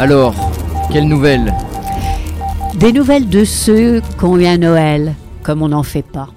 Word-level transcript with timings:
Alors, 0.00 0.34
quelles 0.90 1.06
nouvelles 1.06 1.52
Des 2.76 2.90
nouvelles 2.90 3.28
de 3.28 3.44
ceux 3.44 4.00
qui 4.00 4.24
ont 4.24 4.38
eu 4.38 4.46
un 4.46 4.56
Noël, 4.56 5.14
comme 5.42 5.60
on 5.60 5.68
n'en 5.68 5.82
fait 5.82 6.00
pas. 6.00 6.30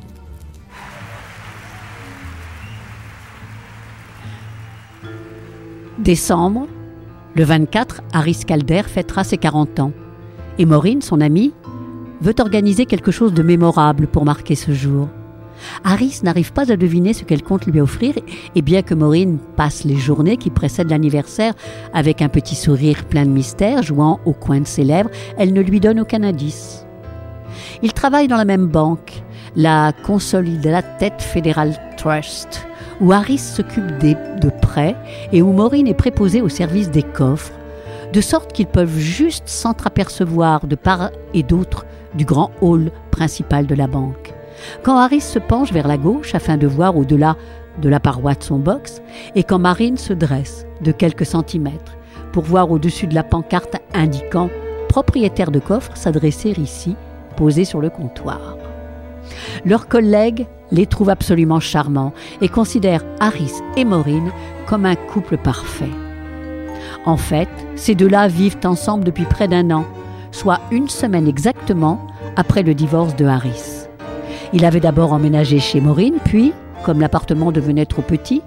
Décembre, 5.98 6.68
le 7.36 7.46
24, 7.46 8.02
Harris 8.12 8.42
Calder 8.46 8.82
fêtera 8.86 9.24
ses 9.24 9.38
40 9.38 9.80
ans. 9.80 9.94
Et 10.58 10.66
Maureen, 10.66 11.02
son 11.02 11.22
amie, 11.22 11.54
veut 12.20 12.36
organiser 12.42 12.86
quelque 12.86 13.12
chose 13.12 13.34
de 13.34 13.44
mémorable 13.44 14.08
pour 14.08 14.26
marquer 14.26 14.56
ce 14.56 14.74
jour. 14.74 15.08
Harris 15.84 16.20
n'arrive 16.24 16.54
pas 16.54 16.72
à 16.72 16.78
deviner 16.78 17.14
ce 17.14 17.24
qu'elle 17.24 17.44
compte 17.44 17.66
lui 17.66 17.80
offrir, 17.80 18.16
et 18.56 18.62
bien 18.62 18.82
que 18.82 18.94
Maureen 18.94 19.38
passe 19.56 19.84
les 19.84 19.98
journées 19.98 20.38
qui 20.38 20.50
précèdent 20.50 20.90
l'anniversaire 20.90 21.54
avec 21.94 22.22
un 22.22 22.30
petit 22.30 22.56
sourire 22.56 23.06
plein 23.06 23.26
de 23.26 23.30
mystère 23.30 23.84
jouant 23.84 24.20
au 24.26 24.34
coin 24.34 24.62
de 24.62 24.68
ses 24.68 24.84
lèvres, 24.84 25.10
elle 25.38 25.54
ne 25.54 25.62
lui 25.62 25.80
donne 25.80 26.00
aucun 26.00 26.24
indice. 26.24 26.86
Ils 27.82 27.94
travaillent 27.94 28.28
dans 28.28 28.38
la 28.38 28.46
même 28.46 28.68
banque, 28.68 29.24
la 29.56 29.92
Consolidated 30.06 31.14
Federal 31.20 31.76
Trust, 31.98 32.68
où 33.02 33.12
Harris 33.12 33.40
s'occupe 33.40 34.00
de 34.00 34.50
prêts 34.62 34.96
et 35.32 35.42
où 35.42 35.52
Maureen 35.52 35.88
est 35.88 35.94
préposée 35.94 36.42
au 36.42 36.50
service 36.50 36.90
des 36.90 37.04
coffres, 37.04 37.54
de 38.12 38.22
sorte 38.22 38.54
qu'ils 38.54 38.68
peuvent 38.68 38.98
juste 38.98 39.48
s'entreapercevoir 39.48 40.68
de 40.68 40.76
part 40.76 41.10
et 41.34 41.44
d'autre 41.44 41.86
du 42.14 42.26
grand 42.26 42.52
hall 42.62 42.92
principal 43.12 43.66
de 43.66 43.76
la 43.76 43.88
banque. 43.88 44.33
Quand 44.84 44.98
Harris 44.98 45.22
se 45.22 45.40
penche 45.40 45.72
vers 45.72 45.88
la 45.88 45.98
gauche 45.98 46.36
afin 46.36 46.58
de 46.58 46.68
voir 46.68 46.98
au-delà 46.98 47.38
de 47.82 47.90
la 47.90 48.00
paroi 48.00 48.34
de 48.34 48.44
son 48.44 48.60
box, 48.60 49.02
et 49.36 49.44
quand 49.44 49.60
Marine 49.60 49.98
se 49.98 50.14
dresse 50.14 50.66
de 50.82 50.92
quelques 50.92 51.26
centimètres 51.26 51.98
pour 52.32 52.44
voir 52.44 52.72
au-dessus 52.72 53.08
de 53.08 53.16
la 53.16 53.24
pancarte 53.24 53.78
indiquant 53.94 54.50
propriétaire 54.90 55.50
de 55.50 55.60
coffre 55.60 55.96
s'adresser 55.98 56.52
ici, 56.52 56.96
posé 57.36 57.66
sur 57.66 57.82
le 57.82 57.90
comptoir. 57.90 58.58
Leurs 59.66 59.88
collègues 59.88 60.46
les 60.72 60.86
trouvent 60.86 61.10
absolument 61.10 61.60
charmants 61.60 62.14
et 62.42 62.50
considèrent 62.50 63.06
Harris 63.20 63.54
et 63.78 63.86
Maureen 63.86 64.32
comme 64.68 64.86
un 64.86 64.96
couple 64.96 65.38
parfait. 65.38 65.90
En 67.06 67.18
fait, 67.18 67.50
ces 67.76 67.96
deux-là 67.96 68.28
vivent 68.28 68.60
ensemble 68.66 69.04
depuis 69.04 69.26
près 69.26 69.48
d'un 69.48 69.72
an, 69.72 69.86
soit 70.32 70.62
une 70.72 70.90
semaine 70.90 71.28
exactement 71.28 72.08
après 72.36 72.64
le 72.64 72.74
divorce 72.74 73.16
de 73.16 73.26
Harris. 73.26 73.83
Il 74.54 74.66
avait 74.66 74.80
d'abord 74.80 75.14
emménagé 75.14 75.60
chez 75.60 75.82
Maureen, 75.82 76.16
puis, 76.24 76.54
comme 76.84 77.02
l'appartement 77.02 77.52
devenait 77.52 77.88
trop 77.88 78.04
petit, 78.04 78.42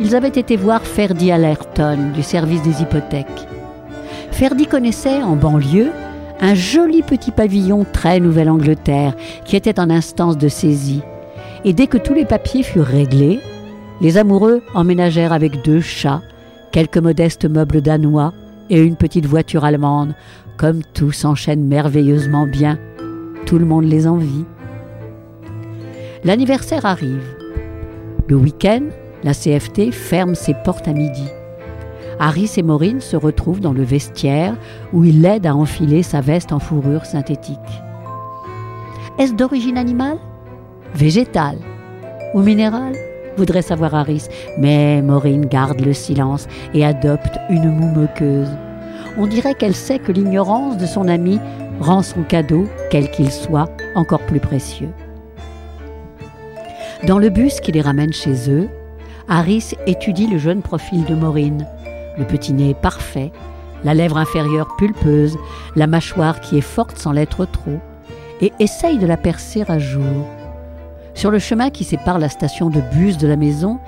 ils 0.00 0.16
avaient 0.16 0.28
été 0.28 0.56
voir 0.56 0.82
Ferdy 0.82 1.30
Allerton 1.30 1.98
du 2.14 2.22
service 2.22 2.62
des 2.62 2.82
hypothèques. 2.82 3.46
Ferdy 4.30 4.66
connaissait, 4.66 5.22
en 5.22 5.36
banlieue, 5.36 5.90
un 6.40 6.54
joli 6.54 7.02
petit 7.02 7.30
pavillon 7.30 7.86
très 7.92 8.20
Nouvelle-Angleterre 8.20 9.14
qui 9.44 9.56
était 9.56 9.80
en 9.80 9.90
instance 9.90 10.36
de 10.36 10.48
saisie. 10.48 11.02
Et 11.64 11.72
dès 11.72 11.86
que 11.86 11.98
tous 11.98 12.14
les 12.14 12.26
papiers 12.26 12.62
furent 12.62 12.84
réglés, 12.86 13.40
les 14.00 14.18
amoureux 14.18 14.62
emménagèrent 14.74 15.32
avec 15.32 15.64
deux 15.64 15.80
chats, 15.80 16.22
quelques 16.72 16.98
modestes 16.98 17.48
meubles 17.48 17.80
danois 17.80 18.32
et 18.68 18.80
une 18.80 18.96
petite 18.96 19.26
voiture 19.26 19.64
allemande. 19.64 20.14
Comme 20.56 20.82
tout 20.94 21.12
s'enchaîne 21.12 21.66
merveilleusement 21.66 22.46
bien, 22.46 22.78
tout 23.44 23.58
le 23.58 23.66
monde 23.66 23.84
les 23.84 24.06
envie. 24.06 24.44
L'anniversaire 26.26 26.84
arrive. 26.84 27.22
Le 28.26 28.34
week-end, 28.34 28.82
la 29.22 29.32
CFT 29.32 29.92
ferme 29.92 30.34
ses 30.34 30.54
portes 30.64 30.88
à 30.88 30.92
midi. 30.92 31.28
Harris 32.18 32.50
et 32.56 32.64
Maureen 32.64 33.00
se 33.00 33.16
retrouvent 33.16 33.60
dans 33.60 33.72
le 33.72 33.84
vestiaire 33.84 34.56
où 34.92 35.04
il 35.04 35.22
l'aide 35.22 35.46
à 35.46 35.54
enfiler 35.54 36.02
sa 36.02 36.20
veste 36.20 36.52
en 36.52 36.58
fourrure 36.58 37.06
synthétique. 37.06 37.56
Est-ce 39.20 39.34
d'origine 39.34 39.78
animale? 39.78 40.18
Végétale 40.96 41.58
Ou 42.34 42.42
minérale? 42.42 42.96
Voudrait 43.36 43.62
savoir 43.62 43.94
Harris, 43.94 44.26
mais 44.58 45.02
Maureen 45.02 45.46
garde 45.46 45.80
le 45.80 45.92
silence 45.92 46.48
et 46.74 46.84
adopte 46.84 47.38
une 47.50 47.70
moue 47.70 48.00
moqueuse. 48.00 48.50
On 49.16 49.28
dirait 49.28 49.54
qu'elle 49.54 49.76
sait 49.76 50.00
que 50.00 50.10
l'ignorance 50.10 50.76
de 50.76 50.86
son 50.86 51.06
ami 51.06 51.38
rend 51.78 52.02
son 52.02 52.24
cadeau, 52.24 52.66
quel 52.90 53.12
qu'il 53.12 53.30
soit, 53.30 53.70
encore 53.94 54.26
plus 54.26 54.40
précieux. 54.40 54.90
Dans 57.04 57.18
le 57.18 57.28
bus 57.28 57.60
qui 57.60 57.72
les 57.72 57.82
ramène 57.82 58.12
chez 58.12 58.50
eux, 58.50 58.68
Harris 59.28 59.74
étudie 59.86 60.26
le 60.26 60.38
jeune 60.38 60.62
profil 60.62 61.04
de 61.04 61.14
Maureen, 61.14 61.66
le 62.18 62.24
petit 62.24 62.54
nez 62.54 62.74
parfait, 62.74 63.32
la 63.84 63.92
lèvre 63.92 64.16
inférieure 64.16 64.74
pulpeuse, 64.76 65.36
la 65.76 65.86
mâchoire 65.86 66.40
qui 66.40 66.56
est 66.56 66.62
forte 66.62 66.98
sans 66.98 67.12
l'être 67.12 67.44
trop, 67.44 67.78
et 68.40 68.52
essaye 68.60 68.98
de 68.98 69.06
la 69.06 69.18
percer 69.18 69.62
à 69.68 69.78
jour. 69.78 70.26
Sur 71.14 71.30
le 71.30 71.38
chemin 71.38 71.68
qui 71.70 71.84
sépare 71.84 72.18
la 72.18 72.30
station 72.30 72.70
de 72.70 72.80
bus 72.80 73.18
de 73.18 73.28
la 73.28 73.36
maison, 73.36 73.78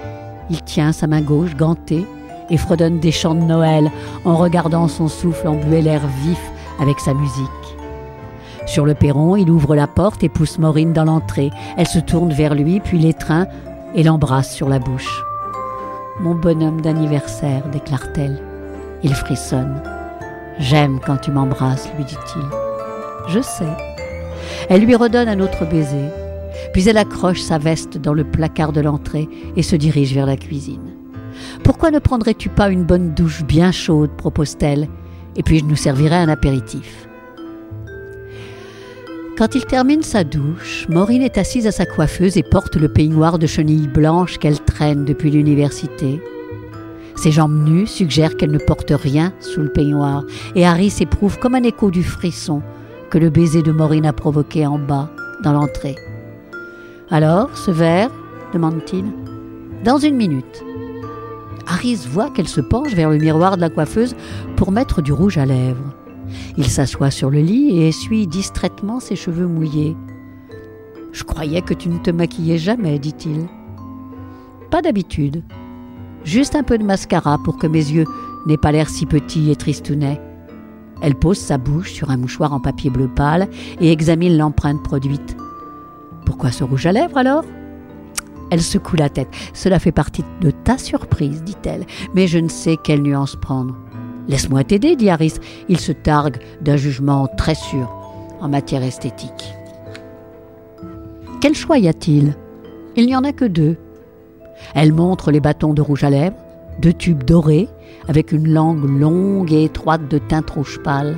il 0.51 0.63
tient 0.63 0.93
sa 0.93 1.07
main 1.07 1.23
gauche 1.23 1.57
gantée 1.57 2.05
et 2.51 2.57
fredonne 2.59 3.01
des 3.01 3.13
chants 3.13 3.35
de 3.35 3.45
Noël 3.45 3.91
en 4.25 4.37
regardant 4.37 4.87
son 4.87 5.09
souffle 5.09 5.49
embuer 5.49 5.81
l'air 5.81 6.07
vif 6.25 6.41
avec 6.79 7.01
sa 7.01 7.15
musique. 7.15 7.78
Sur 8.69 8.85
le 8.85 8.95
perron, 8.95 9.35
il 9.35 9.51
ouvre 9.51 9.75
la 9.75 9.87
porte 9.87 10.23
et 10.23 10.29
pousse 10.29 10.59
Maureen 10.59 10.93
dans 10.93 11.07
l'entrée. 11.07 11.51
Elle 11.79 11.87
se 11.87 11.99
tourne 11.99 12.35
vers 12.35 12.55
lui, 12.55 12.81
puis 12.81 12.99
l'étreint 12.99 13.47
et 13.95 14.03
l'embrasse 14.03 14.55
sur 14.55 14.69
la 14.69 14.79
bouche. 14.79 15.25
Mon 16.21 16.35
bonhomme 16.35 16.83
d'anniversaire, 16.83 17.67
déclare-t-elle. 17.73 18.39
Il 19.03 19.15
frissonne. 19.15 19.83
J'aime 20.59 21.01
quand 21.01 21.17
tu 21.17 21.31
m'embrasses, 21.31 21.89
lui 21.97 22.05
dit-il. 22.05 22.43
Je 23.29 23.41
sais. 23.41 23.65
Elle 24.69 24.85
lui 24.85 24.95
redonne 24.95 25.29
un 25.29 25.41
autre 25.41 25.65
baiser, 25.65 26.05
puis 26.75 26.87
elle 26.91 26.99
accroche 26.99 27.41
sa 27.41 27.57
veste 27.57 27.97
dans 27.97 28.13
le 28.13 28.25
placard 28.25 28.73
de 28.73 28.83
l'entrée 28.83 29.31
et 29.57 29.63
se 29.63 29.77
dirige 29.77 30.13
vers 30.13 30.27
la 30.27 30.37
cuisine. 30.37 30.93
Pourquoi 31.65 31.91
ne 31.91 32.01
prendrais-tu 32.01 32.51
pas 32.51 32.69
une 32.69 32.85
bonne 32.85 33.15
douche 33.15 33.45
bien 33.45 33.73
chaude? 33.73 34.11
propose-t-elle, 34.11 34.89
et 35.37 35.43
puis 35.43 35.61
je 35.61 35.65
nous 35.65 35.77
servirai 35.77 36.17
un 36.17 36.29
apéritif. 36.29 37.08
Quand 39.39 39.55
il 39.55 39.65
termine 39.65 40.03
sa 40.03 40.25
douche, 40.25 40.89
Maureen 40.89 41.23
est 41.23 41.39
assise 41.39 41.69
à 41.69 41.71
sa 41.71 41.87
coiffeuse 41.87 42.37
et 42.37 42.43
porte 42.43 42.75
le 42.75 42.89
peignoir 42.89 43.39
de 43.39 43.47
chenilles 43.47 43.87
blanches 43.87 44.37
qu'elle 44.39 44.59
traîne 44.59 45.05
depuis 45.05 45.31
l'université. 45.31 46.21
Ses 47.15 47.31
jambes 47.31 47.63
nues 47.65 47.87
suggèrent 47.87 48.37
qu'elle 48.37 48.51
ne 48.51 48.59
porte 48.59 48.91
rien 48.91 49.33
sous 49.39 49.61
le 49.61 49.73
peignoir, 49.73 50.25
et 50.57 50.67
Harry 50.67 50.91
s'éprouve 50.91 51.39
comme 51.39 51.55
un 51.55 51.63
écho 51.63 51.93
du 51.93 52.03
frisson 52.03 52.63
que 53.11 53.19
le 53.19 53.31
baiser 53.31 53.63
de 53.63 53.71
Maureen 53.71 54.07
a 54.07 54.13
provoqué 54.13 54.67
en 54.67 54.77
bas, 54.77 55.09
dans 55.45 55.53
l'entrée. 55.53 55.95
Alors, 57.09 57.57
ce 57.57 57.71
verre? 57.71 58.11
demande-t-il. 58.53 59.05
Dans 59.85 59.99
une 59.99 60.17
minute. 60.17 60.65
Harris 61.69 62.09
voit 62.11 62.31
qu'elle 62.31 62.49
se 62.49 62.61
penche 62.61 62.93
vers 62.93 63.11
le 63.11 63.19
miroir 63.19 63.55
de 63.55 63.61
la 63.61 63.71
coiffeuse 63.71 64.17
pour 64.57 64.73
mettre 64.73 65.01
du 65.01 65.13
rouge 65.13 65.39
à 65.39 65.47
lèvres. 65.47 65.95
Il 66.57 66.67
s'assoit 66.67 67.11
sur 67.11 67.31
le 67.31 67.41
lit 67.41 67.71
et 67.71 67.89
essuie 67.89 68.27
distraitement 68.27 69.01
ses 69.01 69.17
cheveux 69.17 69.47
mouillés. 69.47 69.97
Je 71.13 71.25
croyais 71.25 71.63
que 71.63 71.75
tu 71.75 71.89
ne 71.89 71.99
te 71.99 72.11
maquillais 72.11 72.59
jamais, 72.59 72.99
dit-il. 72.99 73.47
Pas 74.71 74.83
d'habitude. 74.83 75.43
Juste 76.25 76.55
un 76.55 76.63
peu 76.63 76.79
de 76.79 76.85
mascara 76.85 77.39
pour 77.45 77.57
que 77.59 77.67
mes 77.67 77.79
yeux 77.91 78.05
n'aient 78.47 78.57
pas 78.57 78.73
l'air 78.73 78.89
si 78.89 79.07
petits 79.07 79.51
et 79.51 79.57
tristounets. 79.57 80.21
Elle 81.01 81.15
pose 81.15 81.39
sa 81.39 81.59
bouche 81.59 81.93
sur 81.93 82.11
un 82.11 82.17
mouchoir 82.17 82.53
en 82.53 82.61
papier 82.61 82.91
bleu 82.91 83.09
pâle 83.09 83.49
et 83.81 83.93
examine 83.93 84.37
l'empreinte 84.37 84.83
produite. 84.83 85.37
Pourquoi 86.27 86.51
ce 86.51 86.65
rouge 86.65 86.87
à 86.87 86.93
lèvres 86.93 87.17
alors? 87.17 87.45
Elle 88.51 88.63
secoue 88.63 88.97
la 88.97 89.09
tête. 89.09 89.29
Cela 89.53 89.79
fait 89.79 89.93
partie 89.93 90.25
de 90.41 90.51
ta 90.51 90.79
surprise, 90.79 91.43
dit-elle, 91.43 91.87
mais 92.15 92.27
je 92.27 92.39
ne 92.39 92.49
sais 92.49 92.77
quelle 92.83 93.03
nuance 93.03 93.37
prendre. 93.37 93.77
Laisse-moi 94.29 94.63
t'aider, 94.63 94.95
dit 94.95 95.11
Harris. 95.11 95.35
Il 95.69 95.81
se 95.81 95.93
targue 95.93 96.37
d'un 96.61 96.77
jugement 96.77 97.27
très 97.37 97.55
sûr 97.55 97.91
en 98.41 98.49
matière 98.49 98.83
esthétique. 98.83 99.55
Quel 101.41 101.55
choix 101.55 101.79
y 101.79 101.89
a-t-il? 101.89 102.35
Il 102.97 103.07
n'y 103.07 103.17
en 103.17 103.25
a 103.25 103.33
que 103.33 103.45
deux. 103.45 103.77
Elle 104.75 104.93
montre 104.93 105.31
les 105.31 105.41
bâtons 105.41 105.73
de 105.73 105.81
rouge 105.81 106.05
à 106.05 106.11
lèvres, 106.11 106.37
deux 106.81 106.93
tubes 106.93 107.25
dorés, 107.25 107.69
avec 108.09 108.33
une 108.33 108.53
langue 108.53 108.85
longue 108.85 109.53
et 109.53 109.65
étroite 109.65 110.09
de 110.09 110.19
teinte 110.19 110.51
rouge 110.51 110.81
pâle. 110.83 111.17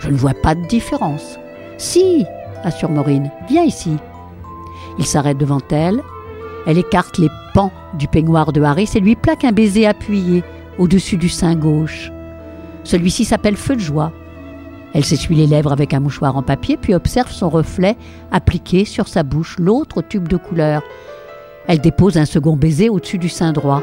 Je 0.00 0.10
ne 0.10 0.16
vois 0.16 0.34
pas 0.34 0.54
de 0.54 0.66
différence. 0.66 1.38
Si, 1.78 2.24
assure 2.62 2.90
Maureen, 2.90 3.30
viens 3.48 3.64
ici. 3.64 3.96
Il 4.98 5.06
s'arrête 5.06 5.38
devant 5.38 5.60
elle. 5.70 6.02
Elle 6.66 6.78
écarte 6.78 7.18
les 7.18 7.28
pans 7.54 7.72
du 7.94 8.08
peignoir 8.08 8.52
de 8.52 8.62
Harris 8.62 8.90
et 8.94 9.00
lui 9.00 9.16
plaque 9.16 9.44
un 9.44 9.52
baiser 9.52 9.86
appuyé 9.86 10.42
au-dessus 10.78 11.16
du 11.16 11.28
sein 11.28 11.54
gauche. 11.54 12.10
Celui-ci 12.84 13.24
s'appelle 13.24 13.56
Feu 13.56 13.76
de 13.76 13.80
joie. 13.80 14.12
Elle 14.92 15.04
s'essuie 15.04 15.34
les 15.34 15.46
lèvres 15.46 15.72
avec 15.72 15.92
un 15.92 16.00
mouchoir 16.00 16.36
en 16.36 16.42
papier, 16.42 16.76
puis 16.76 16.94
observe 16.94 17.30
son 17.30 17.48
reflet 17.48 17.96
appliqué 18.30 18.84
sur 18.84 19.08
sa 19.08 19.22
bouche, 19.22 19.56
l'autre 19.58 20.02
tube 20.02 20.28
de 20.28 20.36
couleur. 20.36 20.82
Elle 21.66 21.80
dépose 21.80 22.16
un 22.16 22.26
second 22.26 22.56
baiser 22.56 22.88
au-dessus 22.88 23.18
du 23.18 23.28
sein 23.28 23.52
droit. 23.52 23.82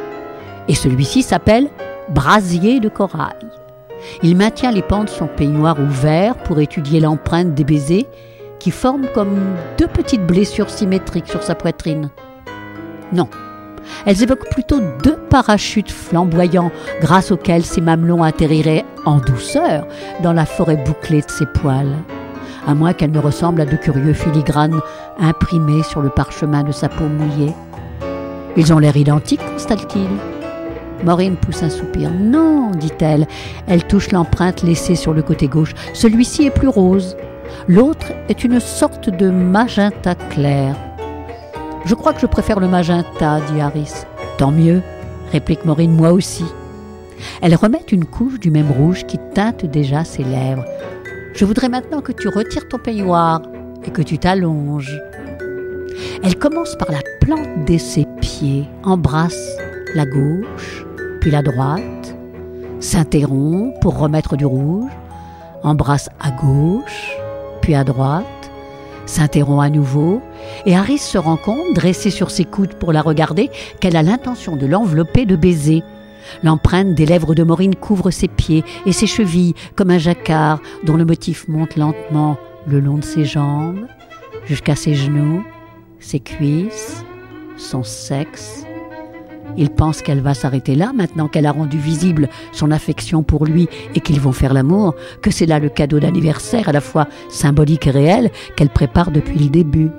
Et 0.67 0.75
celui-ci 0.75 1.23
s'appelle 1.23 1.69
Brasier 2.09 2.79
de 2.79 2.89
corail. 2.89 3.35
Il 4.23 4.35
maintient 4.35 4.71
les 4.71 4.81
pans 4.81 5.03
de 5.03 5.09
son 5.09 5.27
peignoir 5.27 5.79
ouvert 5.79 6.35
pour 6.35 6.59
étudier 6.59 6.99
l'empreinte 6.99 7.53
des 7.53 7.63
baisers 7.63 8.07
qui 8.59 8.71
forment 8.71 9.07
comme 9.13 9.39
deux 9.77 9.87
petites 9.87 10.25
blessures 10.25 10.69
symétriques 10.69 11.27
sur 11.27 11.43
sa 11.43 11.55
poitrine. 11.55 12.09
Non, 13.11 13.27
elles 14.05 14.23
évoquent 14.23 14.49
plutôt 14.49 14.79
deux 15.03 15.17
parachutes 15.29 15.91
flamboyants 15.91 16.71
grâce 17.01 17.31
auxquels 17.31 17.65
ses 17.65 17.81
mamelons 17.81 18.23
atterriraient 18.23 18.85
en 19.05 19.17
douceur 19.17 19.85
dans 20.21 20.33
la 20.33 20.45
forêt 20.45 20.77
bouclée 20.77 21.21
de 21.21 21.31
ses 21.31 21.45
poils, 21.45 21.95
à 22.67 22.73
moins 22.73 22.93
qu'elles 22.93 23.11
ne 23.11 23.19
ressemblent 23.19 23.61
à 23.61 23.65
de 23.65 23.75
curieux 23.75 24.13
filigranes 24.13 24.81
imprimés 25.19 25.83
sur 25.83 26.01
le 26.01 26.09
parchemin 26.09 26.63
de 26.63 26.71
sa 26.71 26.89
peau 26.89 27.05
mouillée. 27.05 27.53
Ils 28.57 28.73
ont 28.73 28.79
l'air 28.79 28.97
identiques, 28.97 29.45
constate-t-il. 29.53 30.09
Maureen 31.03 31.35
pousse 31.35 31.63
un 31.63 31.69
soupir. 31.69 32.11
Non, 32.11 32.71
dit-elle. 32.71 33.27
Elle 33.67 33.85
touche 33.85 34.11
l'empreinte 34.11 34.61
laissée 34.61 34.95
sur 34.95 35.13
le 35.13 35.23
côté 35.23 35.47
gauche. 35.47 35.73
Celui-ci 35.93 36.45
est 36.45 36.51
plus 36.51 36.67
rose. 36.67 37.15
L'autre 37.67 38.11
est 38.29 38.43
une 38.43 38.59
sorte 38.59 39.09
de 39.09 39.29
magenta 39.29 40.15
clair. 40.15 40.75
Je 41.85 41.95
crois 41.95 42.13
que 42.13 42.21
je 42.21 42.27
préfère 42.27 42.59
le 42.59 42.67
magenta, 42.67 43.39
dit 43.51 43.59
Harris. 43.59 43.93
Tant 44.37 44.51
mieux, 44.51 44.81
réplique 45.31 45.65
Maureen, 45.65 45.91
moi 45.91 46.11
aussi. 46.11 46.45
Elle 47.41 47.55
remet 47.55 47.83
une 47.91 48.05
couche 48.05 48.39
du 48.39 48.51
même 48.51 48.71
rouge 48.71 49.05
qui 49.05 49.17
teinte 49.33 49.65
déjà 49.65 50.03
ses 50.03 50.23
lèvres. 50.23 50.65
Je 51.33 51.45
voudrais 51.45 51.69
maintenant 51.69 52.01
que 52.01 52.11
tu 52.11 52.27
retires 52.27 52.67
ton 52.67 52.77
peignoir 52.77 53.41
et 53.85 53.91
que 53.91 54.01
tu 54.01 54.17
t'allonges. 54.17 54.99
Elle 56.23 56.37
commence 56.37 56.75
par 56.75 56.91
la 56.91 56.99
plante 57.19 57.65
de 57.67 57.77
ses 57.77 58.05
pieds, 58.21 58.67
embrasse 58.83 59.57
la 59.95 60.05
gauche, 60.05 60.85
puis 61.19 61.31
la 61.31 61.41
droite, 61.41 62.15
s'interrompt 62.79 63.79
pour 63.81 63.97
remettre 63.97 64.37
du 64.37 64.45
rouge, 64.45 64.91
embrasse 65.63 66.09
à 66.19 66.31
gauche, 66.31 67.17
puis 67.61 67.75
à 67.75 67.83
droite, 67.83 68.25
s'interrompt 69.05 69.63
à 69.63 69.69
nouveau, 69.69 70.21
et 70.65 70.75
Harris 70.75 70.99
se 70.99 71.17
rend 71.17 71.37
compte, 71.37 71.73
dressée 71.73 72.09
sur 72.09 72.31
ses 72.31 72.45
coudes 72.45 72.75
pour 72.75 72.93
la 72.93 73.01
regarder, 73.01 73.49
qu'elle 73.79 73.95
a 73.95 74.03
l'intention 74.03 74.55
de 74.55 74.65
l'envelopper 74.65 75.25
de 75.25 75.35
baisers. 75.35 75.83
L'empreinte 76.43 76.93
des 76.93 77.05
lèvres 77.05 77.35
de 77.35 77.43
Maureen 77.43 77.75
couvre 77.75 78.11
ses 78.11 78.27
pieds 78.27 78.63
et 78.85 78.91
ses 78.91 79.07
chevilles 79.07 79.55
comme 79.75 79.89
un 79.89 79.97
jacquard 79.97 80.61
dont 80.83 80.95
le 80.95 81.05
motif 81.05 81.47
monte 81.47 81.75
lentement 81.75 82.37
le 82.67 82.79
long 82.79 82.97
de 82.97 83.03
ses 83.03 83.25
jambes, 83.25 83.87
jusqu'à 84.45 84.75
ses 84.75 84.93
genoux, 84.93 85.43
ses 85.99 86.19
cuisses, 86.19 87.03
son 87.57 87.83
sexe. 87.83 88.65
Il 89.57 89.69
pense 89.69 90.01
qu'elle 90.01 90.21
va 90.21 90.33
s'arrêter 90.33 90.75
là, 90.75 90.91
maintenant 90.93 91.27
qu'elle 91.27 91.45
a 91.45 91.51
rendu 91.51 91.77
visible 91.77 92.29
son 92.51 92.71
affection 92.71 93.23
pour 93.23 93.45
lui 93.45 93.67
et 93.95 93.99
qu'ils 93.99 94.19
vont 94.19 94.31
faire 94.31 94.53
l'amour, 94.53 94.95
que 95.21 95.31
c'est 95.31 95.45
là 95.45 95.59
le 95.59 95.69
cadeau 95.69 95.99
d'anniversaire 95.99 96.69
à 96.69 96.71
la 96.71 96.81
fois 96.81 97.07
symbolique 97.29 97.87
et 97.87 97.91
réel 97.91 98.31
qu'elle 98.55 98.69
prépare 98.69 99.11
depuis 99.11 99.39
le 99.39 99.49
début. 99.49 99.89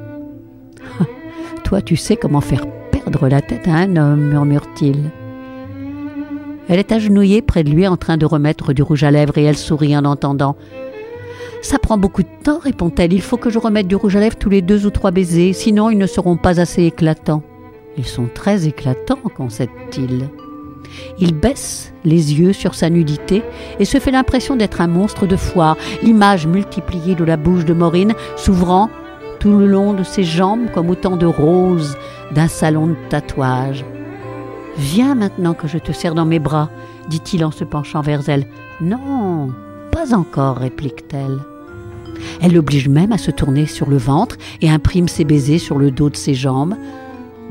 Toi, 1.64 1.82
tu 1.82 1.96
sais 1.96 2.16
comment 2.16 2.40
faire 2.40 2.64
perdre 2.90 3.28
la 3.28 3.40
tête 3.40 3.68
à 3.68 3.74
un 3.74 3.96
homme, 3.96 4.28
murmure-t-il. 4.28 5.10
Elle 6.68 6.78
est 6.78 6.92
agenouillée 6.92 7.42
près 7.42 7.64
de 7.64 7.70
lui 7.70 7.86
en 7.86 7.96
train 7.96 8.16
de 8.16 8.24
remettre 8.24 8.72
du 8.72 8.82
rouge 8.82 9.04
à 9.04 9.10
lèvres 9.10 9.36
et 9.36 9.42
elle 9.42 9.56
sourit 9.56 9.96
en 9.96 10.04
entendant. 10.04 10.56
Ça 11.60 11.78
prend 11.78 11.98
beaucoup 11.98 12.22
de 12.22 12.28
temps, 12.42 12.58
répond-elle. 12.58 13.12
Il 13.12 13.20
faut 13.20 13.36
que 13.36 13.50
je 13.50 13.58
remette 13.58 13.86
du 13.86 13.94
rouge 13.94 14.16
à 14.16 14.20
lèvres 14.20 14.36
tous 14.36 14.50
les 14.50 14.62
deux 14.62 14.86
ou 14.86 14.90
trois 14.90 15.10
baisers, 15.10 15.52
sinon 15.52 15.90
ils 15.90 15.98
ne 15.98 16.06
seront 16.06 16.36
pas 16.36 16.60
assez 16.60 16.84
éclatants. 16.84 17.42
Ils 17.98 18.06
sont 18.06 18.28
très 18.32 18.66
éclatants, 18.66 19.18
concède-t-il. 19.34 20.28
Il 21.18 21.34
baisse 21.34 21.92
les 22.04 22.34
yeux 22.34 22.52
sur 22.52 22.74
sa 22.74 22.90
nudité 22.90 23.42
et 23.78 23.84
se 23.84 23.98
fait 23.98 24.10
l'impression 24.10 24.56
d'être 24.56 24.80
un 24.80 24.88
monstre 24.88 25.26
de 25.26 25.36
foire, 25.36 25.76
l'image 26.02 26.46
multipliée 26.46 27.14
de 27.14 27.24
la 27.24 27.36
bouche 27.36 27.64
de 27.64 27.72
Maureen 27.72 28.14
s'ouvrant 28.36 28.90
tout 29.40 29.56
le 29.56 29.66
long 29.66 29.92
de 29.92 30.04
ses 30.04 30.24
jambes 30.24 30.70
comme 30.72 30.90
autant 30.90 31.16
de 31.16 31.26
roses 31.26 31.96
d'un 32.32 32.48
salon 32.48 32.88
de 32.88 32.96
tatouage. 33.08 33.84
Viens 34.76 35.14
maintenant 35.14 35.54
que 35.54 35.68
je 35.68 35.78
te 35.78 35.92
serre 35.92 36.14
dans 36.14 36.24
mes 36.24 36.38
bras, 36.38 36.70
dit-il 37.08 37.44
en 37.44 37.50
se 37.50 37.64
penchant 37.64 38.00
vers 38.00 38.28
elle. 38.28 38.46
Non, 38.80 39.50
pas 39.90 40.14
encore, 40.14 40.56
réplique-t-elle. 40.58 41.38
Elle 42.40 42.54
l'oblige 42.54 42.88
même 42.88 43.12
à 43.12 43.18
se 43.18 43.30
tourner 43.30 43.66
sur 43.66 43.90
le 43.90 43.96
ventre 43.96 44.36
et 44.60 44.70
imprime 44.70 45.08
ses 45.08 45.24
baisers 45.24 45.58
sur 45.58 45.78
le 45.78 45.90
dos 45.90 46.08
de 46.08 46.16
ses 46.16 46.34
jambes, 46.34 46.74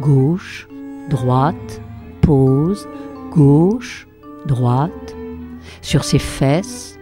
gauche, 0.02 0.68
droite, 1.10 1.82
pause, 2.22 2.88
gauche, 3.32 4.08
droite, 4.48 5.16
sur 5.82 6.04
ses 6.04 6.20
fesses, 6.20 6.98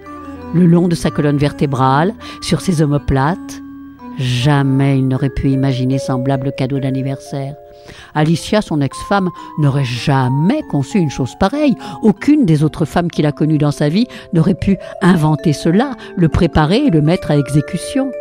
le 0.54 0.66
long 0.66 0.88
de 0.88 0.96
sa 0.96 1.10
colonne 1.10 1.38
vertébrale, 1.38 2.14
sur 2.42 2.62
ses 2.62 2.82
omoplates. 2.82 3.62
Jamais 4.18 5.00
il 5.00 5.08
n'aurait 5.08 5.30
pu 5.30 5.50
imaginer 5.50 5.98
semblable 5.98 6.52
cadeau 6.52 6.80
d'anniversaire. 6.80 7.56
Alicia, 8.14 8.62
son 8.62 8.82
ex-femme, 8.82 9.30
n'aurait 9.60 9.86
jamais 9.86 10.62
conçu 10.70 10.98
une 10.98 11.10
chose 11.10 11.36
pareille. 11.40 11.76
Aucune 12.02 12.46
des 12.46 12.64
autres 12.64 12.84
femmes 12.84 13.10
qu'il 13.10 13.26
a 13.26 13.32
connues 13.32 13.58
dans 13.58 13.72
sa 13.72 13.88
vie 13.88 14.08
n'aurait 14.34 14.56
pu 14.56 14.78
inventer 15.02 15.54
cela, 15.54 15.96
le 16.18 16.28
préparer 16.28 16.88
et 16.88 16.90
le 16.90 17.02
mettre 17.02 17.32
à 17.32 17.38
exécution. 17.38 18.12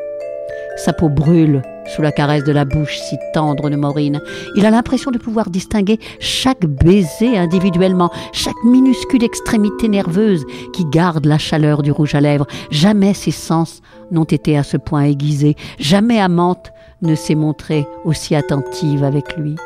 Sa 0.77 0.93
peau 0.93 1.09
brûle 1.09 1.63
sous 1.95 2.03
la 2.03 2.13
caresse 2.13 2.45
de 2.45 2.53
la 2.53 2.65
bouche 2.65 2.99
si 2.99 3.17
tendre 3.33 3.71
de 3.71 3.77
Maureen. 3.77 4.21
Il 4.57 4.67
a 4.67 4.71
l'impression 4.71 5.11
de 5.11 5.19
pouvoir 5.19 5.51
distinguer 5.51 5.99
chaque 6.21 6.67
baiser 6.67 7.37
individuellement, 7.37 8.11
chaque 8.33 8.63
minuscule 8.65 9.25
extrémité 9.25 9.89
nerveuse 9.89 10.45
qui 10.73 10.85
garde 10.87 11.27
la 11.27 11.39
chaleur 11.39 11.83
du 11.83 11.91
rouge 11.91 12.15
à 12.15 12.21
lèvres. 12.21 12.47
Jamais 12.71 13.15
ses 13.15 13.31
sens 13.31 13.81
n'ont 14.11 14.25
été 14.25 14.57
à 14.57 14.63
ce 14.63 14.77
point 14.77 15.05
aiguisés. 15.05 15.57
Jamais 15.79 16.21
Amante 16.21 16.73
ne 17.03 17.15
s'est 17.15 17.35
montrée 17.35 17.87
aussi 18.05 18.35
attentive 18.35 19.05
avec 19.05 19.37
lui. 19.37 19.57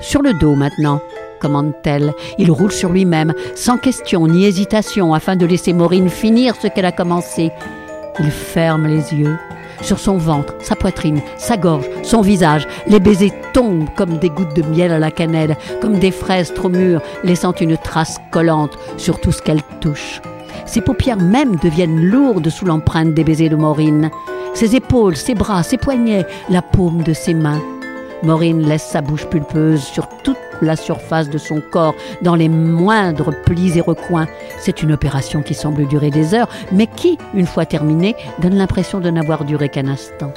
Sur 0.00 0.22
le 0.22 0.32
dos 0.32 0.54
maintenant, 0.54 1.00
commande-t-elle. 1.40 2.12
Il 2.38 2.50
roule 2.50 2.72
sur 2.72 2.90
lui-même, 2.90 3.34
sans 3.54 3.78
question 3.78 4.26
ni 4.26 4.44
hésitation, 4.44 5.12
afin 5.14 5.36
de 5.36 5.46
laisser 5.46 5.72
Maureen 5.72 6.08
finir 6.08 6.54
ce 6.60 6.68
qu'elle 6.68 6.84
a 6.84 6.92
commencé. 6.92 7.50
Il 8.20 8.30
ferme 8.30 8.86
les 8.86 9.14
yeux. 9.14 9.36
Sur 9.80 9.98
son 9.98 10.16
ventre, 10.16 10.54
sa 10.60 10.74
poitrine, 10.74 11.20
sa 11.36 11.56
gorge, 11.56 11.88
son 12.02 12.20
visage, 12.20 12.66
les 12.88 13.00
baisers 13.00 13.32
tombent 13.52 13.88
comme 13.96 14.18
des 14.18 14.28
gouttes 14.28 14.56
de 14.56 14.62
miel 14.62 14.92
à 14.92 14.98
la 14.98 15.10
cannelle, 15.10 15.56
comme 15.80 15.98
des 15.98 16.10
fraises 16.10 16.52
trop 16.52 16.68
mûres, 16.68 17.00
laissant 17.24 17.52
une 17.52 17.76
trace 17.76 18.18
collante 18.30 18.76
sur 18.96 19.20
tout 19.20 19.32
ce 19.32 19.42
qu'elle 19.42 19.62
touche. 19.80 20.20
Ses 20.66 20.80
paupières 20.80 21.16
même 21.16 21.56
deviennent 21.56 22.00
lourdes 22.00 22.50
sous 22.50 22.66
l'empreinte 22.66 23.14
des 23.14 23.24
baisers 23.24 23.48
de 23.48 23.56
Maureen. 23.56 24.10
Ses 24.52 24.76
épaules, 24.76 25.16
ses 25.16 25.34
bras, 25.34 25.62
ses 25.62 25.78
poignets, 25.78 26.26
la 26.50 26.60
paume 26.60 27.02
de 27.02 27.12
ses 27.12 27.34
mains. 27.34 27.62
Maureen 28.22 28.66
laisse 28.66 28.84
sa 28.84 29.00
bouche 29.00 29.26
pulpeuse 29.26 29.82
sur 29.82 30.08
toute 30.24 30.36
la 30.62 30.76
surface 30.76 31.30
de 31.30 31.38
son 31.38 31.60
corps, 31.60 31.94
dans 32.22 32.34
les 32.34 32.48
moindres 32.48 33.32
plis 33.44 33.78
et 33.78 33.80
recoins. 33.80 34.28
C'est 34.58 34.82
une 34.82 34.92
opération 34.92 35.42
qui 35.42 35.54
semble 35.54 35.86
durer 35.86 36.10
des 36.10 36.34
heures, 36.34 36.48
mais 36.72 36.86
qui, 36.86 37.18
une 37.34 37.46
fois 37.46 37.66
terminée, 37.66 38.16
donne 38.40 38.56
l'impression 38.56 39.00
de 39.00 39.10
n'avoir 39.10 39.44
duré 39.44 39.68
qu'un 39.68 39.88
instant. 39.88 40.32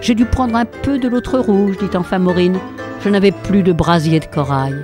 J'ai 0.00 0.14
dû 0.14 0.24
prendre 0.24 0.56
un 0.56 0.64
peu 0.64 0.98
de 0.98 1.08
l'autre 1.08 1.38
rouge, 1.38 1.78
dit 1.78 1.96
enfin 1.96 2.18
Maureen. 2.18 2.58
Je 3.02 3.08
n'avais 3.08 3.32
plus 3.32 3.62
de 3.62 3.72
brasier 3.72 4.20
de 4.20 4.26
corail. 4.26 4.74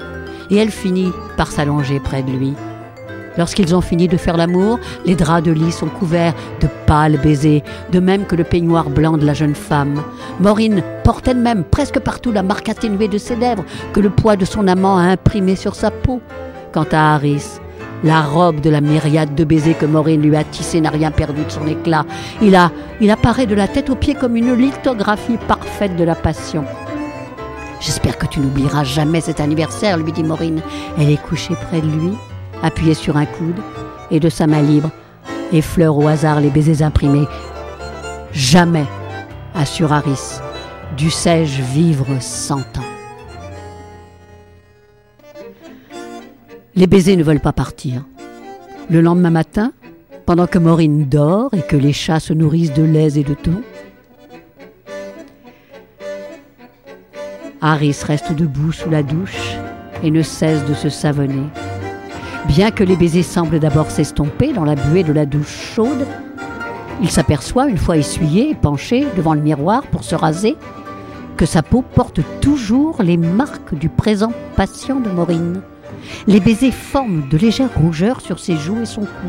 Et 0.50 0.56
elle 0.56 0.70
finit 0.70 1.10
par 1.36 1.50
s'allonger 1.50 2.00
près 2.00 2.22
de 2.22 2.30
lui. 2.30 2.54
Lorsqu'ils 3.38 3.74
ont 3.74 3.80
fini 3.80 4.08
de 4.08 4.16
faire 4.16 4.36
l'amour, 4.36 4.78
les 5.06 5.14
draps 5.14 5.44
de 5.44 5.52
lit 5.52 5.72
sont 5.72 5.88
couverts 5.88 6.34
de 6.60 6.68
pâles 6.86 7.18
baisers, 7.18 7.62
de 7.90 8.00
même 8.00 8.26
que 8.26 8.36
le 8.36 8.44
peignoir 8.44 8.90
blanc 8.90 9.16
de 9.16 9.24
la 9.24 9.34
jeune 9.34 9.54
femme. 9.54 10.02
Maureen 10.40 10.82
porte 11.04 11.28
elle-même 11.28 11.64
presque 11.64 11.98
partout 11.98 12.32
la 12.32 12.42
marque 12.42 12.68
atténuée 12.68 13.08
de 13.08 13.18
ses 13.18 13.36
lèvres 13.36 13.64
que 13.92 14.00
le 14.00 14.10
poids 14.10 14.36
de 14.36 14.44
son 14.44 14.68
amant 14.68 14.98
a 14.98 15.02
imprimée 15.02 15.56
sur 15.56 15.74
sa 15.74 15.90
peau. 15.90 16.20
Quant 16.72 16.86
à 16.92 17.14
Harris, 17.14 17.60
la 18.04 18.20
robe 18.20 18.60
de 18.60 18.70
la 18.70 18.80
myriade 18.80 19.34
de 19.34 19.44
baisers 19.44 19.78
que 19.78 19.86
Maureen 19.86 20.22
lui 20.22 20.36
a 20.36 20.44
tissée 20.44 20.80
n'a 20.80 20.90
rien 20.90 21.10
perdu 21.10 21.44
de 21.44 21.50
son 21.50 21.66
éclat. 21.66 22.04
Il, 22.40 22.56
a, 22.56 22.72
il 23.00 23.10
apparaît 23.10 23.46
de 23.46 23.54
la 23.54 23.68
tête 23.68 23.90
aux 23.90 23.94
pieds 23.94 24.14
comme 24.14 24.36
une 24.36 24.54
lithographie 24.54 25.38
parfaite 25.46 25.96
de 25.96 26.04
la 26.04 26.14
passion. 26.14 26.64
J'espère 27.80 28.18
que 28.18 28.26
tu 28.26 28.40
n'oublieras 28.40 28.84
jamais 28.84 29.20
cet 29.20 29.40
anniversaire, 29.40 29.98
lui 29.98 30.12
dit 30.12 30.22
Maureen. 30.22 30.60
Elle 30.98 31.10
est 31.10 31.20
couchée 31.20 31.54
près 31.68 31.80
de 31.80 31.86
lui, 31.86 32.12
appuyée 32.62 32.94
sur 32.94 33.16
un 33.16 33.26
coude, 33.26 33.60
et 34.10 34.20
de 34.20 34.28
sa 34.28 34.46
main 34.46 34.62
libre, 34.62 34.90
effleure 35.52 35.98
au 35.98 36.06
hasard 36.06 36.40
les 36.40 36.50
baisers 36.50 36.82
imprimés. 36.82 37.26
Jamais, 38.32 38.86
assure 39.54 39.92
Harris, 39.92 40.40
dussé-je 40.96 41.62
vivre 41.62 42.06
cent 42.20 42.60
ans. 42.60 42.92
Les 46.74 46.86
baisers 46.86 47.16
ne 47.16 47.22
veulent 47.22 47.40
pas 47.40 47.52
partir. 47.52 48.04
Le 48.90 49.00
lendemain 49.00 49.30
matin, 49.30 49.72
pendant 50.24 50.46
que 50.46 50.58
Maureen 50.58 51.08
dort 51.08 51.52
et 51.52 51.62
que 51.62 51.76
les 51.76 51.92
chats 51.92 52.20
se 52.20 52.32
nourrissent 52.32 52.72
de 52.72 52.82
lait 52.82 53.18
et 53.18 53.24
de 53.24 53.34
thon, 53.34 53.60
Harris 57.60 58.00
reste 58.06 58.32
debout 58.32 58.72
sous 58.72 58.90
la 58.90 59.02
douche 59.02 59.56
et 60.02 60.10
ne 60.10 60.22
cesse 60.22 60.64
de 60.66 60.74
se 60.74 60.88
savonner. 60.88 61.46
Bien 62.46 62.70
que 62.70 62.84
les 62.84 62.96
baisers 62.96 63.22
semblent 63.22 63.60
d'abord 63.60 63.90
s'estomper 63.90 64.52
dans 64.52 64.64
la 64.64 64.74
buée 64.74 65.04
de 65.04 65.12
la 65.12 65.26
douche 65.26 65.74
chaude, 65.74 66.06
il 67.00 67.10
s'aperçoit, 67.10 67.68
une 67.68 67.78
fois 67.78 67.96
essuyé 67.96 68.50
et 68.50 68.54
penché 68.54 69.06
devant 69.16 69.34
le 69.34 69.40
miroir 69.40 69.82
pour 69.86 70.04
se 70.04 70.14
raser, 70.14 70.56
que 71.36 71.46
sa 71.46 71.62
peau 71.62 71.82
porte 71.82 72.20
toujours 72.40 73.02
les 73.02 73.16
marques 73.16 73.74
du 73.74 73.88
présent 73.88 74.32
patient 74.56 75.00
de 75.00 75.08
Maureen. 75.08 75.62
Les 76.26 76.40
baisers 76.40 76.72
forment 76.72 77.28
de 77.28 77.38
légères 77.38 77.74
rougeurs 77.74 78.20
sur 78.20 78.38
ses 78.38 78.56
joues 78.56 78.82
et 78.82 78.86
son 78.86 79.02
cou. 79.02 79.28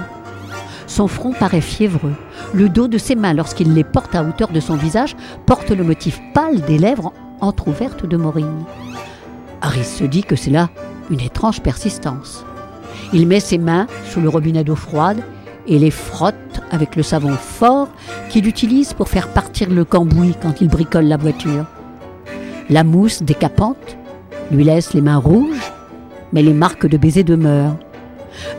Son 0.88 1.08
front 1.08 1.34
paraît 1.34 1.62
fiévreux. 1.62 2.14
Le 2.54 2.70
dos 2.70 2.88
de 2.88 2.98
ses 2.98 3.16
mains, 3.16 3.34
lorsqu'il 3.34 3.74
les 3.74 3.84
porte 3.84 4.16
à 4.16 4.24
hauteur 4.24 4.50
de 4.50 4.60
son 4.60 4.76
visage, 4.76 5.16
porte 5.46 5.72
le 5.72 5.84
motif 5.84 6.20
pâle 6.34 6.62
des 6.62 6.78
lèvres 6.78 7.14
entrouvertes 7.42 8.06
de 8.06 8.18
Maureen. 8.18 8.64
Harris 9.62 9.86
se 9.86 10.04
dit 10.04 10.24
que 10.24 10.36
c'est 10.36 10.52
là 10.52 10.70
une 11.10 11.22
étrange 11.22 11.62
persistance. 11.62 12.46
Il 13.14 13.28
met 13.28 13.40
ses 13.40 13.60
mains 13.60 13.86
sous 14.10 14.22
le 14.22 14.30
robinet 14.30 14.64
d'eau 14.64 14.76
froide 14.76 15.22
et 15.68 15.78
les 15.78 15.92
frotte 15.92 16.62
avec 16.72 16.96
le 16.96 17.04
savon 17.04 17.34
fort 17.34 17.88
qu'il 18.30 18.48
utilise 18.48 18.94
pour 18.94 19.08
faire 19.08 19.28
partir 19.28 19.70
le 19.70 19.86
cambouis 19.86 20.36
quand 20.42 20.62
il 20.62 20.68
bricole 20.68 21.06
la 21.06 21.18
voiture. 21.18 21.66
La 22.70 22.84
mousse 22.84 23.22
décapante 23.22 23.98
lui 24.52 24.64
laisse 24.64 24.94
les 24.94 25.02
mains 25.02 25.18
rouges, 25.18 25.72
mais 26.32 26.42
les 26.42 26.54
marques 26.54 26.88
de 26.88 26.98
baiser 26.98 27.24
demeurent. 27.24 27.78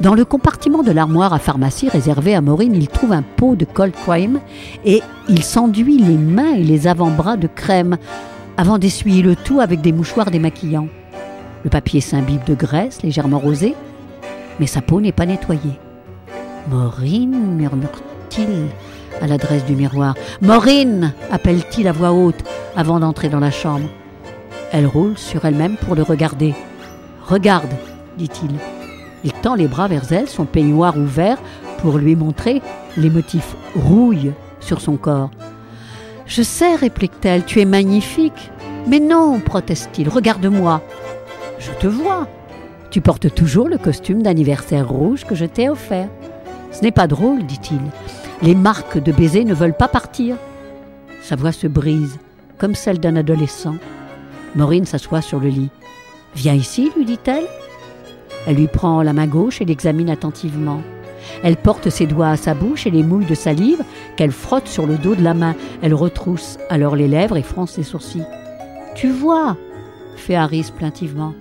Dans 0.00 0.14
le 0.14 0.24
compartiment 0.24 0.84
de 0.84 0.92
l'armoire 0.92 1.32
à 1.32 1.40
pharmacie 1.40 1.88
réservé 1.88 2.34
à 2.36 2.40
Maureen, 2.40 2.76
il 2.76 2.86
trouve 2.86 3.12
un 3.12 3.22
pot 3.22 3.56
de 3.56 3.64
cold 3.64 3.92
cream 3.92 4.38
et 4.84 5.02
il 5.28 5.42
s'enduit 5.42 5.98
les 5.98 6.16
mains 6.16 6.54
et 6.54 6.62
les 6.62 6.86
avant-bras 6.86 7.36
de 7.36 7.48
crème 7.48 7.96
avant 8.56 8.78
d'essuyer 8.78 9.20
le 9.20 9.34
tout 9.34 9.60
avec 9.60 9.80
des 9.80 9.92
mouchoirs 9.92 10.30
démaquillants. 10.30 10.88
Le 11.64 11.70
papier 11.70 12.00
s'imbibe 12.00 12.44
de 12.44 12.54
graisse 12.54 13.02
légèrement 13.02 13.40
rosée, 13.40 13.74
mais 14.60 14.66
sa 14.66 14.80
peau 14.80 15.00
n'est 15.00 15.12
pas 15.12 15.26
nettoyée. 15.26 15.78
Maureen, 16.70 17.56
murmure-t-il 17.56 18.68
à 19.20 19.26
l'adresse 19.26 19.64
du 19.64 19.76
miroir. 19.76 20.14
Maureen 20.40 21.12
appelle-t-il 21.30 21.86
à 21.88 21.92
voix 21.92 22.12
haute 22.12 22.42
avant 22.76 23.00
d'entrer 23.00 23.28
dans 23.28 23.40
la 23.40 23.50
chambre. 23.50 23.88
Elle 24.72 24.86
roule 24.86 25.16
sur 25.16 25.44
elle-même 25.44 25.76
pour 25.76 25.94
le 25.94 26.02
regarder. 26.02 26.54
Regarde, 27.26 27.70
dit-il. 28.18 28.50
Il 29.22 29.32
tend 29.32 29.54
les 29.54 29.68
bras 29.68 29.88
vers 29.88 30.10
elle, 30.12 30.28
son 30.28 30.44
peignoir 30.44 30.96
ouvert, 30.98 31.38
pour 31.78 31.98
lui 31.98 32.16
montrer 32.16 32.60
les 32.96 33.10
motifs 33.10 33.56
rouille 33.74 34.32
sur 34.60 34.80
son 34.80 34.96
corps. 34.96 35.30
Je 36.26 36.42
sais, 36.42 36.74
réplique-t-elle, 36.74 37.44
tu 37.44 37.60
es 37.60 37.64
magnifique. 37.64 38.50
Mais 38.86 39.00
non, 39.00 39.40
proteste-t-il, 39.40 40.08
regarde-moi. 40.08 40.80
Je 41.58 41.70
te 41.72 41.86
vois. 41.86 42.26
Tu 42.94 43.00
portes 43.00 43.34
toujours 43.34 43.68
le 43.68 43.76
costume 43.76 44.22
d'anniversaire 44.22 44.88
rouge 44.88 45.24
que 45.24 45.34
je 45.34 45.46
t'ai 45.46 45.68
offert. 45.68 46.08
Ce 46.70 46.80
n'est 46.82 46.92
pas 46.92 47.08
drôle, 47.08 47.44
dit-il. 47.44 47.80
Les 48.40 48.54
marques 48.54 49.02
de 49.02 49.10
baiser 49.10 49.44
ne 49.44 49.52
veulent 49.52 49.76
pas 49.76 49.88
partir. 49.88 50.36
Sa 51.20 51.34
voix 51.34 51.50
se 51.50 51.66
brise, 51.66 52.20
comme 52.56 52.76
celle 52.76 53.00
d'un 53.00 53.16
adolescent. 53.16 53.74
Maureen 54.54 54.84
s'assoit 54.84 55.22
sur 55.22 55.40
le 55.40 55.48
lit. 55.48 55.70
Viens 56.36 56.54
ici, 56.54 56.92
lui 56.96 57.04
dit-elle. 57.04 57.48
Elle 58.46 58.54
lui 58.54 58.68
prend 58.68 59.02
la 59.02 59.12
main 59.12 59.26
gauche 59.26 59.60
et 59.60 59.64
l'examine 59.64 60.08
attentivement. 60.08 60.80
Elle 61.42 61.56
porte 61.56 61.90
ses 61.90 62.06
doigts 62.06 62.28
à 62.28 62.36
sa 62.36 62.54
bouche 62.54 62.86
et 62.86 62.92
les 62.92 63.02
mouille 63.02 63.26
de 63.26 63.34
salive 63.34 63.82
qu'elle 64.14 64.30
frotte 64.30 64.68
sur 64.68 64.86
le 64.86 64.98
dos 64.98 65.16
de 65.16 65.24
la 65.24 65.34
main. 65.34 65.56
Elle 65.82 65.94
retrousse 65.94 66.58
alors 66.70 66.94
les 66.94 67.08
lèvres 67.08 67.38
et 67.38 67.42
fronce 67.42 67.76
les 67.76 67.82
sourcils. 67.82 68.22
Tu 68.94 69.10
vois 69.10 69.56
fait 70.14 70.36
Harris 70.36 70.70
plaintivement. 70.72 71.34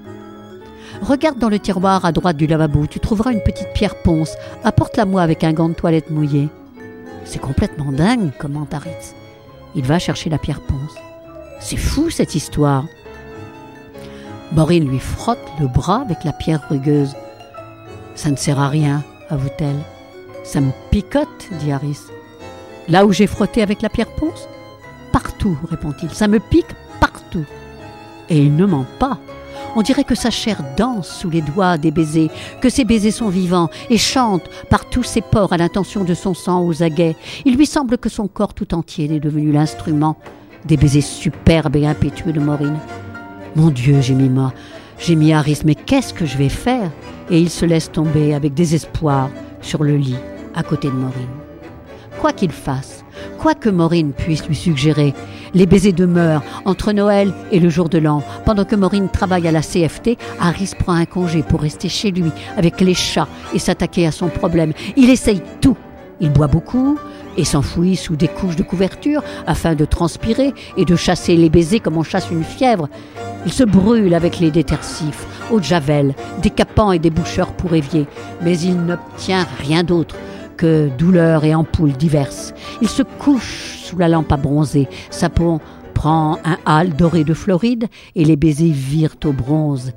Regarde 1.04 1.38
dans 1.38 1.50
le 1.50 1.60
tiroir 1.60 2.06
à 2.06 2.14
droite 2.14 2.38
du 2.38 2.48
lavabo, 2.48 2.88
tu 2.88 3.02
trouveras 3.02 3.34
une 3.34 3.44
petite 3.44 3.74
pierre 3.74 3.96
ponce. 3.96 4.36
Apporte-la-moi 4.64 5.22
avec 5.22 5.44
un 5.44 5.52
gant 5.52 5.68
de 5.68 5.74
toilette 5.74 6.10
mouillé. 6.10 6.48
C'est 7.26 7.40
complètement 7.40 7.92
dingue, 7.92 8.32
commente 8.40 8.74
Harris. 8.74 9.14
Il 9.76 9.84
va 9.84 10.00
chercher 10.00 10.30
la 10.30 10.38
pierre 10.38 10.62
ponce. 10.62 10.96
C'est 11.60 11.76
fou 11.76 12.10
cette 12.10 12.36
histoire. 12.36 12.86
Maureen 14.54 14.88
lui 14.88 15.00
frotte 15.00 15.46
le 15.60 15.68
bras 15.68 16.02
avec 16.02 16.24
la 16.24 16.32
pierre 16.32 16.66
rugueuse. 16.70 17.16
Ça 18.16 18.32
ne 18.32 18.38
sert 18.38 18.62
à 18.62 18.70
rien, 18.70 19.04
avoue-t-elle. 19.30 19.82
Ça 20.46 20.62
me 20.62 20.72
picote, 20.90 21.50
dit 21.60 21.74
Harris. 21.74 22.00
Là 22.88 23.06
où 23.06 23.12
j'ai 23.12 23.28
frotté 23.28 23.62
avec 23.62 23.82
la 23.82 23.90
pierre 23.90 24.16
ponce? 24.16 24.48
Partout, 25.12 25.58
répond-il. 25.70 26.12
Ça 26.12 26.30
me 26.30 26.40
pique 26.40 26.74
partout. 27.02 27.46
Et 28.30 28.38
il 28.38 28.56
ne 28.56 28.66
ment 28.66 28.86
pas. 29.00 29.18
On 29.76 29.82
dirait 29.82 30.04
que 30.04 30.16
sa 30.16 30.30
chair 30.30 30.62
danse 30.78 31.10
sous 31.10 31.30
les 31.32 31.42
doigts 31.42 31.78
des 31.78 31.90
baisers, 31.90 32.30
que 32.62 32.70
ses 32.70 32.86
baisers 32.86 33.12
sont 33.12 33.30
vivants 33.30 33.70
et 33.90 33.98
chantent 33.98 34.50
par 34.70 34.88
tous 34.90 35.04
ses 35.04 35.22
pores 35.22 35.52
à 35.52 35.58
l'intention 35.58 36.04
de 36.04 36.14
son 36.14 36.36
sang 36.36 36.64
aux 36.66 36.84
aguets. 36.84 37.16
Il 37.46 37.56
lui 37.56 37.66
semble 37.66 37.98
que 37.98 38.10
son 38.10 38.28
corps 38.28 38.54
tout 38.54 38.76
entier 38.76 39.06
est 39.06 39.20
devenu 39.20 39.52
l'instrument 39.52 40.18
des 40.66 40.78
baisers 40.78 41.02
superbes 41.02 41.76
et 41.76 41.88
impétueux 41.88 42.34
de 42.34 42.40
Maureen. 42.40 42.78
Mon 43.56 43.70
Dieu, 43.70 44.00
j'ai 44.02 44.14
mis 44.14 44.30
moi, 44.30 44.54
j'ai 45.00 45.16
mis 45.16 45.34
Harris, 45.34 45.62
mais 45.66 45.76
qu'est-ce 45.76 46.14
que 46.14 46.26
je 46.26 46.38
vais 46.38 46.50
faire? 46.50 46.92
Et 47.30 47.40
il 47.40 47.50
se 47.50 47.66
laisse 47.66 47.92
tomber 47.92 48.34
avec 48.34 48.54
désespoir 48.54 49.30
sur 49.62 49.84
le 49.84 49.98
lit 49.98 50.18
à 50.54 50.62
côté 50.62 50.88
de 50.88 50.94
Maureen. 50.94 51.28
Quoi 52.20 52.32
qu'il 52.32 52.52
fasse, 52.52 53.04
quoi 53.40 53.56
que 53.56 53.70
Maureen 53.70 54.14
puisse 54.14 54.48
lui 54.48 54.56
suggérer, 54.56 55.14
les 55.54 55.66
baisers 55.66 55.94
demeurent 55.94 56.44
entre 56.66 56.92
Noël 56.92 57.34
et 57.52 57.60
le 57.60 57.70
jour 57.70 57.90
de 57.90 57.98
l'an. 57.98 58.24
Pendant 58.46 58.66
que 58.66 58.76
Maureen 58.76 59.10
travaille 59.10 59.48
à 59.48 59.52
la 59.52 59.62
CFT, 59.62 60.18
Harris 60.40 60.74
prend 60.78 60.94
un 60.94 61.06
congé 61.06 61.44
pour 61.44 61.62
rester 61.62 61.90
chez 61.90 62.12
lui 62.12 62.32
avec 62.58 62.82
les 62.82 62.94
chats 62.94 63.28
et 63.54 63.60
s'attaquer 63.60 64.08
à 64.08 64.12
son 64.12 64.28
problème. 64.28 64.74
Il 64.96 65.10
essaye 65.10 65.42
tout. 65.62 65.78
Il 66.20 66.32
boit 66.32 66.48
beaucoup 66.48 66.98
et 67.38 67.44
s'enfouit 67.44 67.96
sous 67.96 68.16
des 68.16 68.28
couches 68.28 68.56
de 68.56 68.64
couverture 68.64 69.24
afin 69.48 69.76
de 69.76 69.86
transpirer 69.86 70.54
et 70.78 70.86
de 70.86 70.96
chasser 70.96 71.36
les 71.36 71.50
baisers 71.50 71.80
comme 71.80 71.98
on 71.98 72.04
chasse 72.04 72.30
une 72.32 72.44
fièvre. 72.44 72.88
Il 73.46 73.52
se 73.52 73.64
brûle 73.64 74.14
avec 74.14 74.40
les 74.40 74.52
détersifs, 74.52 75.26
eau 75.52 75.62
javel, 75.62 76.14
des 76.42 76.50
capants 76.50 76.92
et 76.92 77.00
des 77.00 77.10
boucheurs 77.10 77.52
pour 77.52 77.74
évier, 77.74 78.06
mais 78.42 78.58
il 78.60 78.78
n'obtient 78.86 79.46
rien 79.60 79.84
d'autre 79.84 80.16
que 80.56 80.90
douleurs 80.98 81.44
et 81.44 81.56
ampoules 81.56 81.94
diverses. 81.94 82.54
Il 82.82 82.88
se 82.88 83.04
couche 83.04 83.83
la 84.00 84.08
lampe 84.08 84.32
à 84.32 84.38
bronzer. 84.38 84.88
Sa 85.10 85.30
peau 85.30 85.60
prend 85.94 86.38
un 86.44 86.58
hâle 86.66 86.94
doré 86.94 87.24
de 87.24 87.34
Floride 87.34 87.88
et 88.16 88.26
les 88.26 88.36
baisers 88.36 88.72
virent 88.72 89.16
au 89.26 89.32
bronze. 89.32 89.94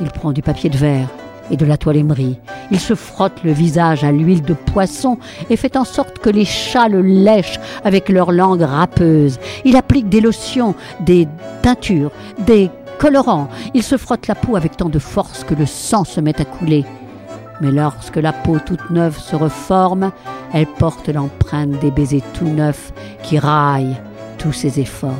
Il 0.00 0.08
prend 0.08 0.32
du 0.32 0.42
papier 0.42 0.68
de 0.70 0.76
verre 0.76 1.08
et 1.50 1.56
de 1.56 1.64
la 1.64 1.76
toile 1.76 1.96
émerie. 1.96 2.38
Il 2.70 2.80
se 2.80 2.94
frotte 2.94 3.44
le 3.44 3.52
visage 3.52 4.04
à 4.04 4.12
l'huile 4.12 4.42
de 4.42 4.54
poisson 4.54 5.18
et 5.48 5.56
fait 5.56 5.76
en 5.76 5.84
sorte 5.84 6.18
que 6.18 6.30
les 6.30 6.44
chats 6.44 6.88
le 6.88 7.00
lèchent 7.00 7.60
avec 7.84 8.08
leur 8.08 8.32
langue 8.32 8.62
râpeuse. 8.62 9.38
Il 9.64 9.76
applique 9.76 10.08
des 10.08 10.20
lotions, 10.20 10.74
des 11.00 11.28
teintures, 11.62 12.10
des 12.40 12.70
colorants. 12.98 13.48
Il 13.74 13.82
se 13.82 13.96
frotte 13.96 14.26
la 14.26 14.34
peau 14.34 14.56
avec 14.56 14.76
tant 14.76 14.88
de 14.88 14.98
force 14.98 15.44
que 15.44 15.54
le 15.54 15.66
sang 15.66 16.04
se 16.04 16.20
met 16.20 16.40
à 16.40 16.44
couler. 16.44 16.84
Mais 17.60 17.70
lorsque 17.70 18.16
la 18.16 18.32
peau 18.32 18.58
toute 18.58 18.90
neuve 18.90 19.18
se 19.18 19.36
reforme, 19.36 20.12
elle 20.52 20.66
porte 20.66 21.08
l'empreinte 21.08 21.78
des 21.80 21.90
baisers 21.90 22.22
tout 22.34 22.48
neufs 22.48 22.92
qui 23.22 23.38
raillent 23.38 23.96
tous 24.38 24.52
ses 24.52 24.80
efforts. 24.80 25.14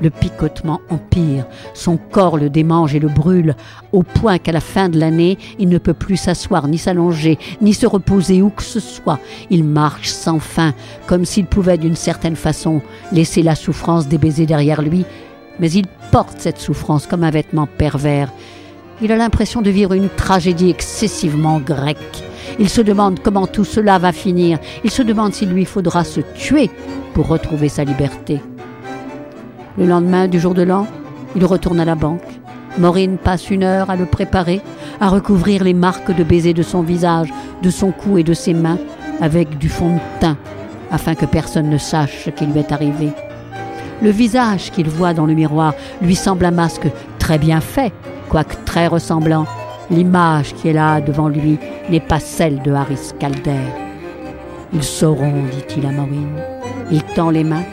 Le 0.00 0.10
picotement 0.10 0.80
empire, 0.90 1.46
son 1.74 1.96
corps 1.96 2.36
le 2.36 2.50
démange 2.50 2.94
et 2.94 2.98
le 2.98 3.08
brûle, 3.08 3.54
au 3.92 4.02
point 4.02 4.38
qu'à 4.38 4.50
la 4.50 4.60
fin 4.60 4.88
de 4.88 4.98
l'année, 4.98 5.38
il 5.60 5.68
ne 5.68 5.78
peut 5.78 5.94
plus 5.94 6.16
s'asseoir, 6.16 6.66
ni 6.66 6.76
s'allonger, 6.76 7.38
ni 7.60 7.72
se 7.72 7.86
reposer 7.86 8.42
où 8.42 8.50
que 8.50 8.64
ce 8.64 8.80
soit. 8.80 9.20
Il 9.48 9.62
marche 9.62 10.08
sans 10.08 10.40
fin, 10.40 10.74
comme 11.06 11.24
s'il 11.24 11.46
pouvait 11.46 11.78
d'une 11.78 11.94
certaine 11.94 12.34
façon 12.34 12.82
laisser 13.12 13.42
la 13.42 13.54
souffrance 13.54 14.08
des 14.08 14.18
baisers 14.18 14.46
derrière 14.46 14.82
lui, 14.82 15.04
mais 15.60 15.70
il 15.70 15.86
porte 16.10 16.40
cette 16.40 16.58
souffrance 16.58 17.06
comme 17.06 17.22
un 17.22 17.30
vêtement 17.30 17.68
pervers, 17.68 18.32
il 19.00 19.12
a 19.12 19.16
l'impression 19.16 19.62
de 19.62 19.70
vivre 19.70 19.94
une 19.94 20.08
tragédie 20.08 20.70
excessivement 20.70 21.58
grecque. 21.58 22.22
Il 22.58 22.68
se 22.68 22.80
demande 22.80 23.20
comment 23.20 23.46
tout 23.46 23.64
cela 23.64 23.98
va 23.98 24.12
finir. 24.12 24.58
Il 24.84 24.90
se 24.90 25.02
demande 25.02 25.32
s'il 25.32 25.50
lui 25.50 25.64
faudra 25.64 26.04
se 26.04 26.20
tuer 26.34 26.70
pour 27.14 27.28
retrouver 27.28 27.68
sa 27.68 27.84
liberté. 27.84 28.40
Le 29.78 29.86
lendemain 29.86 30.28
du 30.28 30.38
jour 30.38 30.54
de 30.54 30.62
l'an, 30.62 30.86
il 31.34 31.44
retourne 31.44 31.80
à 31.80 31.84
la 31.84 31.94
banque. 31.94 32.20
Maureen 32.78 33.18
passe 33.18 33.50
une 33.50 33.64
heure 33.64 33.90
à 33.90 33.96
le 33.96 34.06
préparer, 34.06 34.60
à 35.00 35.08
recouvrir 35.08 35.64
les 35.64 35.74
marques 35.74 36.14
de 36.14 36.24
baisers 36.24 36.54
de 36.54 36.62
son 36.62 36.82
visage, 36.82 37.32
de 37.62 37.70
son 37.70 37.90
cou 37.90 38.18
et 38.18 38.22
de 38.22 38.34
ses 38.34 38.54
mains 38.54 38.78
avec 39.20 39.58
du 39.58 39.68
fond 39.68 39.94
de 39.94 40.00
teint, 40.20 40.36
afin 40.90 41.14
que 41.14 41.26
personne 41.26 41.70
ne 41.70 41.78
sache 41.78 42.24
ce 42.24 42.30
qui 42.30 42.46
lui 42.46 42.58
est 42.58 42.72
arrivé. 42.72 43.10
Le 44.02 44.10
visage 44.10 44.70
qu'il 44.70 44.88
voit 44.88 45.14
dans 45.14 45.26
le 45.26 45.34
miroir 45.34 45.74
lui 46.00 46.16
semble 46.16 46.44
un 46.44 46.50
masque 46.50 46.88
très 47.18 47.38
bien 47.38 47.60
fait, 47.60 47.92
quoique 48.32 48.56
très 48.64 48.86
ressemblant, 48.86 49.44
l'image 49.90 50.54
qui 50.54 50.68
est 50.68 50.72
là 50.72 51.02
devant 51.02 51.28
lui 51.28 51.58
n'est 51.90 52.00
pas 52.00 52.18
celle 52.18 52.62
de 52.62 52.72
Harris 52.72 53.12
Calder. 53.18 53.60
Ils 54.72 54.82
sauront, 54.82 55.44
dit-il 55.50 55.84
à 55.84 55.92
Maureen. 55.92 56.40
Il 56.90 57.02
tend 57.02 57.28
les 57.28 57.44
mains, 57.44 57.64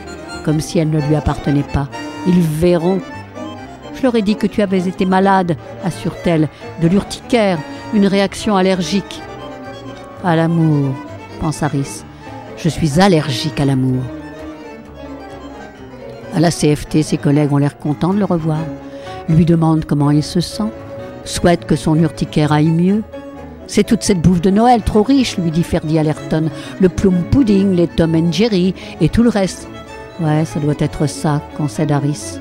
comme 0.44 0.60
si 0.60 0.78
elles 0.78 0.90
ne 0.90 1.00
lui 1.00 1.16
appartenaient 1.16 1.62
pas. 1.72 1.88
Ils 2.26 2.42
verront. 2.42 3.00
Je 3.94 4.02
leur 4.02 4.14
ai 4.14 4.20
dit 4.20 4.36
que 4.36 4.46
tu 4.46 4.60
avais 4.60 4.86
été 4.86 5.06
malade, 5.06 5.56
assure-t-elle, 5.82 6.48
de 6.82 6.88
l'urticaire, 6.88 7.58
une 7.94 8.06
réaction 8.06 8.54
allergique. 8.54 9.22
À 10.22 10.36
l'amour, 10.36 10.94
pense 11.40 11.62
Harris. 11.62 12.04
Je 12.58 12.68
suis 12.68 13.00
allergique 13.00 13.58
à 13.60 13.64
l'amour. 13.64 14.02
À 16.36 16.40
la 16.40 16.50
CFT, 16.50 17.02
ses 17.02 17.16
collègues 17.16 17.50
ont 17.50 17.56
l'air 17.56 17.78
contents 17.78 18.12
de 18.12 18.18
le 18.18 18.26
revoir, 18.26 18.58
lui 19.30 19.44
demandent 19.44 19.84
comment 19.84 20.10
il 20.10 20.22
se 20.22 20.40
sent, 20.40 20.70
souhaitent 21.24 21.66
que 21.66 21.76
son 21.76 21.96
urticaire 21.96 22.52
aille 22.52 22.70
mieux. 22.70 23.02
C'est 23.66 23.84
toute 23.84 24.02
cette 24.02 24.20
bouffe 24.20 24.40
de 24.40 24.50
Noël 24.50 24.82
trop 24.82 25.02
riche, 25.02 25.38
lui 25.38 25.50
dit 25.50 25.62
Ferdy 25.62 25.98
Allerton, 25.98 26.50
le 26.80 26.88
plum 26.88 27.22
pudding, 27.30 27.74
les 27.74 27.86
Tom 27.86 28.14
and 28.14 28.32
Jerry 28.32 28.74
et 29.00 29.08
tout 29.08 29.22
le 29.22 29.28
reste. 29.28 29.68
Ouais, 30.20 30.44
ça 30.44 30.60
doit 30.60 30.74
être 30.78 31.06
ça, 31.06 31.40
concède 31.56 31.92
Harris. 31.92 32.38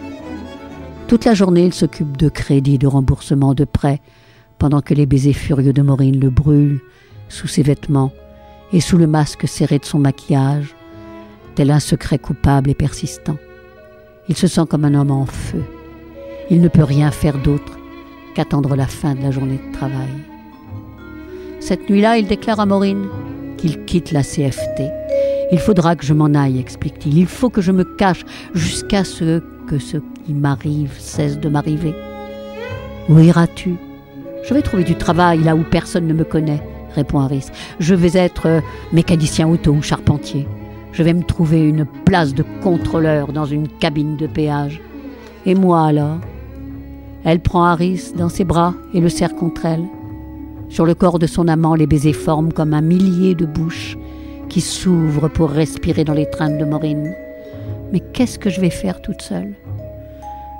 Toute 1.08 1.26
la 1.26 1.34
journée, 1.34 1.66
il 1.66 1.74
s'occupe 1.74 2.18
de 2.18 2.30
crédit, 2.30 2.78
de 2.78 2.88
remboursement, 2.88 3.54
de 3.54 3.66
prêts, 3.66 4.02
pendant 4.58 4.82
que 4.82 4.94
les 4.94 5.06
baisers 5.06 5.34
furieux 5.34 5.74
de 5.74 5.82
Maureen 5.82 6.20
le 6.20 6.30
brûlent 6.30 6.82
sous 7.30 7.48
ses 7.48 7.64
vêtements 7.64 8.12
et 8.74 8.82
sous 8.82 8.98
le 8.98 9.08
masque 9.08 9.48
serré 9.48 9.80
de 9.80 9.86
son 9.86 10.00
maquillage, 10.00 10.76
tel 11.56 11.72
un 11.72 11.80
secret 11.80 12.18
coupable 12.18 12.70
et 12.70 12.76
persistant. 12.76 13.38
Il 14.28 14.36
se 14.36 14.48
sent 14.48 14.66
comme 14.70 14.86
un 14.86 14.94
homme 14.94 15.12
en 15.12 15.26
feu. 15.26 15.64
Il 16.52 16.62
ne 16.62 16.68
peut 16.68 16.84
rien 16.84 17.12
faire 17.12 17.38
d'autre 17.38 17.78
qu'attendre 18.34 18.76
la 18.76 18.88
fin 18.88 19.16
de 19.16 19.22
la 19.22 19.32
journée 19.32 19.60
de 19.68 19.74
travail. 19.74 20.10
Cette 21.60 21.90
nuit-là, 21.90 22.18
il 22.18 22.28
déclare 22.28 22.60
à 22.60 22.66
Maureen 22.66 23.08
qu'il 23.58 23.84
quitte 23.86 24.12
la 24.12 24.24
CFT. 24.24 24.84
Il 25.52 25.60
faudra 25.60 25.96
que 25.96 26.06
je 26.06 26.14
m'en 26.14 26.34
aille, 26.34 26.60
explique-t-il. 26.60 27.18
Il 27.18 27.26
faut 27.28 27.50
que 27.50 27.62
je 27.62 27.72
me 27.72 27.84
cache 27.84 28.26
jusqu'à 28.54 29.04
ce 29.04 29.42
que 29.68 29.78
ce 29.78 29.98
qui 29.98 30.34
m'arrive 30.34 30.94
cesse 30.98 31.40
de 31.40 31.50
m'arriver. 31.50 31.94
Où 33.10 33.20
iras-tu? 33.20 33.76
Je 34.44 34.54
vais 34.54 34.62
trouver 34.62 34.84
du 34.84 34.96
travail 34.96 35.44
là 35.44 35.56
où 35.56 35.64
personne 35.64 36.08
ne 36.08 36.14
me 36.14 36.24
connaît, 36.24 36.64
répond 36.96 37.20
Harris. 37.20 37.48
Je 37.80 37.94
vais 37.94 38.18
être 38.18 38.62
mécanicien 38.92 39.48
auto 39.48 39.72
ou 39.72 39.82
charpentier. 39.82 40.48
Je 40.92 41.04
vais 41.04 41.14
me 41.14 41.24
trouver 41.24 41.62
une 41.62 41.86
place 42.06 42.34
de 42.34 42.44
contrôleur 42.64 43.32
dans 43.32 43.46
une 43.46 43.68
cabine 43.68 44.18
de 44.18 44.26
péage. 44.26 44.82
Et 45.46 45.54
moi 45.54 45.86
alors? 45.86 46.18
Elle 47.24 47.42
prend 47.42 47.64
Harris 47.64 48.14
dans 48.16 48.30
ses 48.30 48.46
bras 48.46 48.74
et 48.94 49.02
le 49.02 49.10
serre 49.10 49.36
contre 49.36 49.66
elle. 49.66 49.86
Sur 50.70 50.86
le 50.86 50.94
corps 50.94 51.20
de 51.20 51.28
son 51.28 51.48
amant, 51.48 51.76
les 51.76 51.88
baisers 51.88 52.14
forment 52.14 52.54
comme 52.54 52.74
un 52.74 52.82
millier 52.82 53.36
de 53.36 53.46
bouches 53.46 53.98
qui 54.50 54.62
s'ouvrent 54.62 55.28
pour 55.28 55.50
respirer 55.50 56.04
dans 56.04 56.14
l'étreinte 56.14 56.58
de 56.58 56.66
Maureen. 56.66 57.14
Mais 57.92 58.00
qu'est-ce 58.00 58.40
que 58.40 58.50
je 58.50 58.62
vais 58.62 58.70
faire 58.70 59.02
toute 59.02 59.22
seule? 59.22 59.54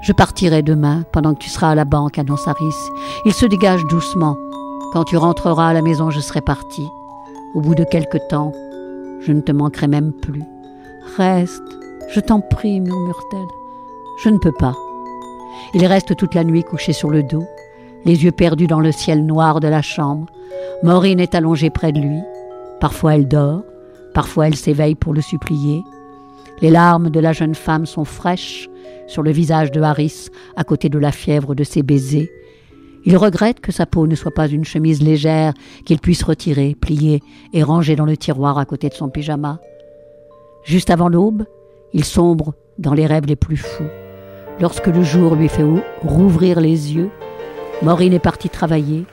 Je 0.02 0.14
partirai 0.14 0.62
demain 0.64 1.04
pendant 1.12 1.34
que 1.34 1.40
tu 1.40 1.50
seras 1.50 1.72
à 1.72 1.76
la 1.76 1.86
banque, 1.86 2.18
annonce 2.18 2.48
Harris. 2.48 2.76
Il 3.26 3.34
se 3.34 3.46
dégage 3.46 3.86
doucement. 3.90 4.38
Quand 4.94 5.04
tu 5.04 5.18
rentreras 5.18 5.70
à 5.70 5.74
la 5.74 5.82
maison, 5.82 6.10
je 6.10 6.20
serai 6.20 6.42
parti. 6.42 6.84
Au 7.54 7.62
bout 7.62 7.76
de 7.76 7.84
quelque 7.84 8.18
temps, 8.30 8.52
je 9.22 9.32
ne 9.32 9.42
te 9.42 9.52
manquerai 9.52 9.88
même 9.88 10.14
plus. 10.14 10.44
Reste, 11.18 11.62
je 12.14 12.20
t'en 12.20 12.40
prie, 12.42 12.80
murmure-t-elle. 12.80 13.48
Je 14.24 14.30
ne 14.30 14.38
peux 14.38 14.54
pas. 14.54 14.76
Il 15.74 15.86
reste 15.86 16.16
toute 16.16 16.36
la 16.36 16.44
nuit 16.44 16.64
couché 16.64 16.94
sur 16.94 17.10
le 17.10 17.24
dos, 17.24 17.46
les 18.06 18.24
yeux 18.24 18.32
perdus 18.32 18.68
dans 18.68 18.80
le 18.80 18.92
ciel 18.92 19.26
noir 19.26 19.60
de 19.60 19.68
la 19.68 19.82
chambre. 19.82 20.28
Maureen 20.84 21.20
est 21.20 21.36
allongée 21.36 21.70
près 21.70 21.92
de 21.92 22.00
lui. 22.00 22.20
Parfois 22.80 23.16
elle 23.16 23.28
dort, 23.28 23.64
parfois 24.14 24.48
elle 24.48 24.56
s'éveille 24.56 24.96
pour 24.96 25.14
le 25.14 25.22
supplier. 25.22 25.84
Les 26.62 26.70
larmes 26.70 27.10
de 27.10 27.20
la 27.20 27.34
jeune 27.34 27.56
femme 27.56 27.86
sont 27.86 28.06
fraîches 28.06 28.70
sur 29.08 29.24
le 29.24 29.32
visage 29.32 29.72
de 29.72 29.82
Harris 29.82 30.28
à 30.56 30.64
côté 30.64 30.90
de 30.90 31.00
la 31.00 31.12
fièvre 31.12 31.56
de 31.56 31.64
ses 31.64 31.84
baisers. 31.84 32.30
Il 33.06 33.18
regrette 33.18 33.60
que 33.60 33.72
sa 33.72 33.86
peau 33.86 34.08
ne 34.08 34.16
soit 34.16 34.34
pas 34.34 34.48
une 34.48 34.66
chemise 34.66 35.02
légère 35.02 35.54
qu'il 35.86 36.00
puisse 36.00 36.24
retirer, 36.24 36.76
plier 36.80 37.22
et 37.54 37.64
ranger 37.64 37.96
dans 37.96 38.06
le 38.06 38.18
tiroir 38.18 38.58
à 38.58 38.66
côté 38.66 38.90
de 38.90 38.94
son 38.94 39.10
pyjama. 39.10 39.60
Juste 40.64 40.90
avant 40.90 41.08
l'aube, 41.08 41.46
il 41.94 42.04
sombre 42.04 42.54
dans 42.78 42.94
les 42.94 43.06
rêves 43.06 43.26
les 43.26 43.38
plus 43.38 43.58
fous. 43.58 43.88
Lorsque 44.62 44.88
le 44.88 45.04
jour 45.04 45.36
lui 45.36 45.48
fait 45.48 45.66
rouvrir 46.02 46.60
les 46.60 46.94
yeux, 46.94 47.10
Maureen 47.82 48.14
est 48.14 48.20
partie 48.20 48.50
travailler 48.50 49.06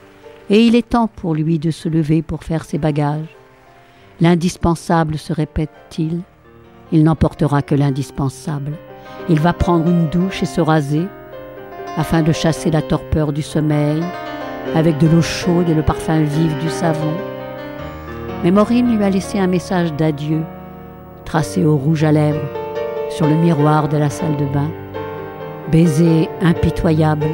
et 0.49 0.61
il 0.61 0.75
est 0.75 0.89
temps 0.89 1.07
pour 1.07 1.35
lui 1.35 1.57
de 1.57 1.71
se 1.71 1.87
lever 1.87 2.21
pour 2.21 2.43
faire 2.43 2.65
ses 2.65 2.77
bagages. 2.77 3.35
L'indispensable 4.19 5.17
se 5.17 5.31
répète-t-il 5.31 6.21
Il, 6.91 7.03
n'emportera 7.03 7.61
que 7.61 7.75
l'indispensable. 7.75 8.73
Il 9.29 9.39
va 9.39 9.53
prendre 9.53 9.87
une 9.87 10.09
douche 10.09 10.43
et 10.43 10.47
se 10.47 10.59
raser 10.59 11.05
afin 11.95 12.23
de 12.23 12.33
chasser 12.33 12.69
la 12.69 12.81
torpeur 12.81 13.31
du 13.31 13.41
sommeil 13.41 14.03
avec 14.75 14.97
de 14.97 15.07
l'eau 15.07 15.21
chaude 15.21 15.69
et 15.69 15.73
le 15.73 15.81
parfum 15.81 16.23
vif 16.23 16.57
du 16.59 16.69
savon. 16.69 17.13
Mais 18.43 18.51
Maureen 18.51 18.97
lui 18.97 19.03
a 19.03 19.09
laissé 19.09 19.39
un 19.39 19.47
message 19.47 19.93
d'adieu 19.93 20.41
tracé 21.23 21.63
au 21.63 21.77
rouge 21.77 22.03
à 22.03 22.11
lèvres 22.11 22.47
sur 23.09 23.27
le 23.27 23.35
miroir 23.35 23.87
de 23.87 23.97
la 23.97 24.09
salle 24.09 24.35
de 24.35 24.45
bain. 24.45 24.69
Baiser 25.71 26.29
impitoyable, 26.41 27.27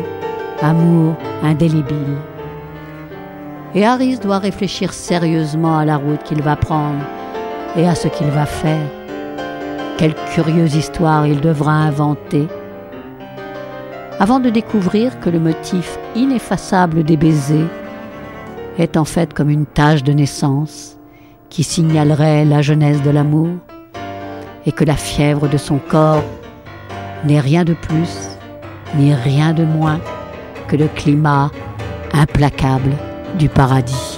amour 0.62 1.16
indélébile. 1.44 2.18
Et 3.76 3.86
Harris 3.86 4.18
doit 4.18 4.40
réfléchir 4.40 4.92
sérieusement 4.92 5.78
à 5.78 5.86
la 5.86 5.98
route 5.98 6.24
qu'il 6.24 6.42
va 6.42 6.56
prendre 6.56 7.04
et 7.76 7.88
à 7.88 7.94
ce 7.94 8.08
qu'il 8.08 8.28
va 8.28 8.46
faire. 8.46 8.88
Quelle 9.98 10.16
curieuse 10.34 10.76
histoire 10.76 11.28
il 11.28 11.42
devra 11.42 11.74
inventer 11.74 12.48
avant 14.20 14.40
de 14.40 14.50
découvrir 14.50 15.20
que 15.20 15.30
le 15.30 15.40
motif 15.40 15.98
ineffaçable 16.16 17.04
des 17.04 17.18
baisers 17.18 17.68
est 18.78 18.98
en 18.98 19.06
fait 19.06 19.34
comme 19.34 19.50
une 19.50 19.66
tache 19.66 20.04
de 20.04 20.14
naissance 20.14 20.98
qui 21.50 21.64
signalerait 21.64 22.46
la 22.46 22.62
jeunesse 22.62 23.02
de 23.02 23.10
l'amour 23.10 23.50
et 24.66 24.72
que 24.72 24.86
la 24.86 24.96
fièvre 24.96 25.48
de 25.48 25.58
son 25.58 25.78
corps 25.78 26.24
n'est 27.26 27.40
rien 27.40 27.64
de 27.64 27.74
plus 27.74 28.38
ni 28.96 29.14
rien 29.14 29.54
de 29.54 29.64
moins 29.64 30.00
que 30.68 30.76
le 30.76 30.88
climat 30.88 31.52
implacable 32.14 32.92
du 33.38 33.50
paradis. 33.50 34.13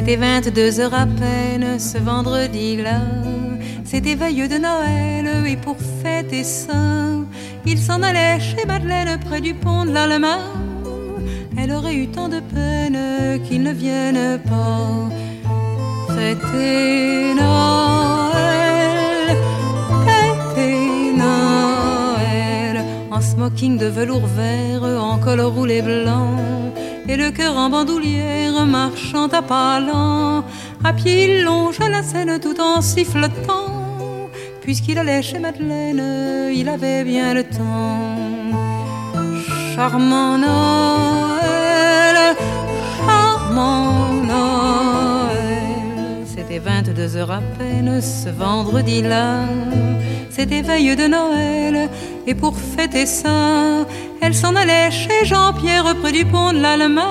C'était 0.00 0.16
22 0.16 0.80
heures 0.80 0.94
à 0.94 1.04
peine 1.04 1.78
ce 1.78 1.98
vendredi-là. 1.98 3.02
C'était 3.84 4.14
veilleux 4.14 4.48
de 4.48 4.56
Noël 4.56 5.46
et 5.46 5.58
pour 5.58 5.76
fêter 6.02 6.42
ça, 6.42 6.72
il 7.66 7.76
s'en 7.76 8.02
allait 8.02 8.40
chez 8.40 8.64
Madeleine 8.64 9.20
près 9.20 9.42
du 9.42 9.52
pont 9.52 9.84
de 9.84 9.90
l'Allemagne. 9.90 10.40
Elle 11.58 11.70
aurait 11.72 11.94
eu 11.94 12.08
tant 12.08 12.30
de 12.30 12.40
peine 12.40 13.42
qu'il 13.42 13.62
ne 13.62 13.74
vienne 13.74 14.40
pas. 14.48 15.10
Fêter 16.14 17.34
Noël, 17.34 19.36
fêter 20.06 21.12
Noël, 21.14 22.84
en 23.10 23.20
smoking 23.20 23.76
de 23.76 23.84
velours 23.84 24.28
vert, 24.28 24.82
en 24.82 25.18
col 25.18 25.42
roulé 25.42 25.82
blanc 25.82 26.59
et 27.10 27.16
le 27.16 27.30
cœur 27.32 27.56
en 27.56 27.68
bandoulière 27.70 28.64
marchant 28.66 29.26
à 29.28 29.42
pas 29.42 29.80
lents. 29.80 30.44
À 30.84 30.92
pied 30.92 31.24
il 31.24 31.42
longe 31.42 31.80
la 31.80 32.02
scène 32.04 32.38
tout 32.38 32.58
en 32.60 32.80
sifflotant. 32.80 34.28
Puisqu'il 34.62 34.96
allait 34.96 35.22
chez 35.22 35.40
Madeleine, 35.40 36.52
il 36.54 36.68
avait 36.68 37.02
bien 37.02 37.34
le 37.34 37.44
temps. 37.44 38.06
charmant 39.74 40.38
Noël, 40.38 42.18
charmant 43.04 44.12
Noël. 44.30 44.79
C'était 46.50 46.68
22 46.68 47.16
heures 47.16 47.30
à 47.30 47.40
peine 47.58 48.00
ce 48.00 48.28
vendredi-là. 48.28 49.44
C'était 50.30 50.62
veille 50.62 50.96
de 50.96 51.06
Noël, 51.06 51.88
et 52.26 52.34
pour 52.34 52.56
fêter 52.58 53.06
ça, 53.06 53.86
elle 54.20 54.34
s'en 54.34 54.56
allait 54.56 54.90
chez 54.90 55.24
Jean-Pierre 55.24 55.94
près 56.02 56.10
du 56.10 56.24
pont 56.24 56.52
de 56.52 56.58
l'Allemagne. 56.58 57.06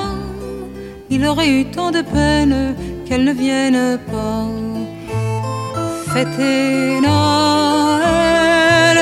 Il 1.10 1.26
aurait 1.26 1.48
eu 1.48 1.64
tant 1.64 1.90
de 1.92 2.02
peine 2.02 2.76
qu'elle 3.08 3.24
ne 3.24 3.32
vienne 3.32 3.98
pas. 4.12 4.46
Fêter 6.14 7.00
Noël, 7.00 8.98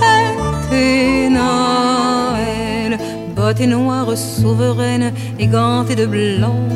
fêter 0.00 1.28
Noël, 1.28 2.98
bottes 3.36 3.60
noires 3.60 4.16
souveraines 4.16 5.12
et 5.38 5.46
gantées 5.46 5.94
de 5.94 6.06
blanc. 6.06 6.74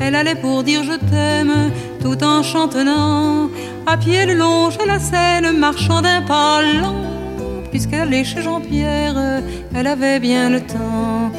Elle 0.00 0.14
allait 0.14 0.34
pour 0.34 0.62
dire 0.62 0.82
je 0.84 0.96
t'aime 1.10 1.70
tout 2.00 2.22
en 2.22 2.42
chantonnant 2.42 3.48
à 3.86 3.96
pied 3.96 4.26
le 4.26 4.34
long 4.34 4.68
à 4.68 4.86
la 4.86 4.98
Seine, 4.98 5.56
marchant 5.58 6.02
d'un 6.02 6.22
pas 6.22 6.62
lent. 6.62 6.94
Puisqu'elle 7.70 8.02
allait 8.02 8.24
chez 8.24 8.42
Jean-Pierre, 8.42 9.42
elle 9.74 9.86
avait 9.86 10.20
bien 10.20 10.50
le 10.50 10.60
temps. 10.60 11.30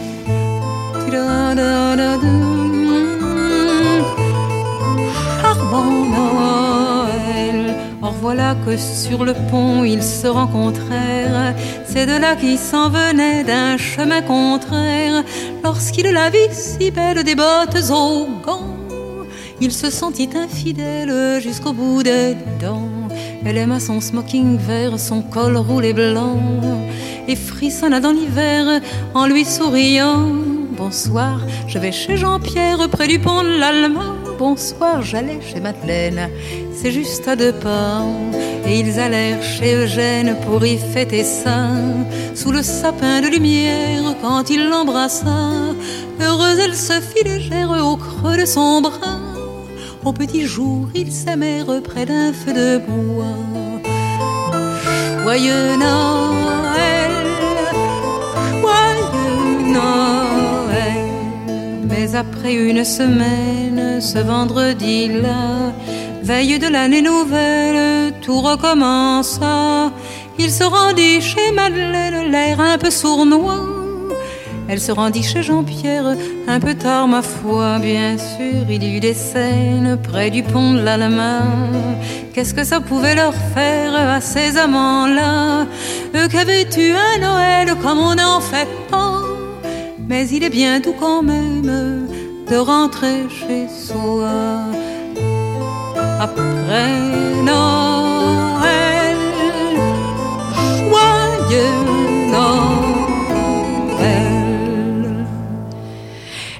Noël. 6.15 7.75
Or 8.01 8.13
voilà 8.21 8.55
que 8.65 8.77
sur 8.77 9.25
le 9.25 9.33
pont 9.49 9.83
ils 9.83 10.03
se 10.03 10.27
rencontrèrent. 10.27 11.55
C'est 11.89 12.05
de 12.05 12.17
là 12.17 12.35
qui 12.35 12.57
s'en 12.57 12.89
venait 12.89 13.43
d'un 13.43 13.77
chemin 13.77 14.21
contraire. 14.21 15.23
Lorsqu'il 15.63 16.05
la 16.11 16.29
vit 16.29 16.51
si 16.51 16.91
belle 16.91 17.23
des 17.23 17.35
bottes 17.35 17.77
aux 17.89 18.27
gants, 18.45 18.75
il 19.61 19.71
se 19.71 19.89
sentit 19.89 20.29
infidèle 20.35 21.41
jusqu'au 21.41 21.73
bout 21.73 22.03
des 22.03 22.35
dents. 22.61 22.89
Elle 23.45 23.57
aima 23.57 23.79
son 23.79 24.01
smoking 24.01 24.57
vert, 24.57 24.99
son 24.99 25.21
col 25.21 25.55
roulé 25.55 25.93
blanc, 25.93 26.37
et 27.27 27.35
frissonna 27.35 27.99
dans 27.99 28.11
l'hiver 28.11 28.81
en 29.13 29.25
lui 29.25 29.45
souriant. 29.45 30.27
Bonsoir, 30.71 31.39
je 31.67 31.79
vais 31.79 31.91
chez 31.93 32.17
Jean-Pierre 32.17 32.89
près 32.89 33.07
du 33.07 33.19
pont 33.19 33.43
de 33.43 33.59
l'Allemand. 33.59 34.15
Bonsoir, 34.37 35.01
j'allais 35.01 35.39
chez 35.41 35.59
Madeleine, 35.61 36.29
c'est 36.75 36.91
juste 36.91 37.27
à 37.27 37.35
deux 37.35 37.53
pas. 37.53 38.03
Et 38.67 38.79
ils 38.79 38.99
allèrent 38.99 39.41
chez 39.41 39.73
Eugène 39.75 40.35
pour 40.45 40.65
y 40.65 40.77
fêter 40.77 41.23
ça. 41.23 41.69
Sous 42.35 42.51
le 42.51 42.61
sapin 42.61 43.21
de 43.21 43.27
lumière, 43.27 44.03
quand 44.21 44.49
il 44.49 44.67
l'embrassa, 44.67 45.51
heureuse 46.19 46.59
elle 46.59 46.75
se 46.75 46.99
fit 46.99 47.23
légère 47.23 47.71
au 47.71 47.95
creux 47.95 48.37
de 48.37 48.45
son 48.45 48.81
bras. 48.81 49.21
Au 50.03 50.11
petit 50.11 50.45
jour, 50.45 50.89
ils 50.93 51.11
s'aimèrent 51.11 51.81
près 51.81 52.05
d'un 52.05 52.33
feu 52.33 52.53
de 52.53 52.77
bois. 52.77 53.25
Joyeux 55.23 55.75
Noël, 55.77 57.11
joyeux 58.61 59.73
Noël. 59.73 61.07
Mais 61.89 62.15
après 62.15 62.53
une 62.53 62.83
semaine, 62.83 64.01
ce 64.01 64.19
vendredi-là, 64.19 65.73
veille 66.27 66.59
de 66.59 66.67
l'année 66.67 67.01
nouvelle, 67.01 68.11
tout 68.21 68.41
recommença. 68.41 69.93
Il 70.37 70.51
se 70.51 70.65
rendit 70.65 71.21
chez 71.21 71.51
Madeleine, 71.53 72.29
l'air 72.29 72.59
un 72.59 72.77
peu 72.77 72.89
sournois. 72.89 73.65
Elle 74.67 74.81
se 74.81 74.91
rendit 74.91 75.23
chez 75.23 75.41
Jean-Pierre, 75.41 76.17
un 76.49 76.59
peu 76.59 76.73
tard 76.73 77.07
ma 77.07 77.21
foi, 77.21 77.79
bien 77.79 78.17
sûr, 78.17 78.63
il 78.69 78.83
y 78.83 78.97
eut 78.97 78.99
des 78.99 79.13
scènes 79.13 79.97
près 80.03 80.29
du 80.29 80.43
pont 80.43 80.73
de 80.73 80.81
l'Allemagne. 80.81 81.85
Qu'est-ce 82.33 82.53
que 82.53 82.65
ça 82.65 82.81
pouvait 82.81 83.15
leur 83.15 83.33
faire 83.55 83.95
à 83.95 84.19
ces 84.19 84.57
amants-là? 84.57 85.65
Eux 86.13 86.27
qui 86.27 86.37
avaient 86.37 86.67
un 87.05 87.19
Noël 87.21 87.73
comme 87.81 87.99
on 87.99 88.15
n'en 88.15 88.41
fait 88.41 88.67
pas. 88.91 89.21
Mais 90.09 90.27
il 90.27 90.43
est 90.43 90.55
bien 90.61 90.81
doux 90.81 90.95
quand 90.99 91.23
même 91.23 92.07
de 92.51 92.57
rentrer 92.57 93.19
chez 93.29 93.67
soi. 93.69 94.86
Après 96.19 96.99
Noël, 97.43 99.17
joyeux 100.79 101.73
Noël. 102.31 102.87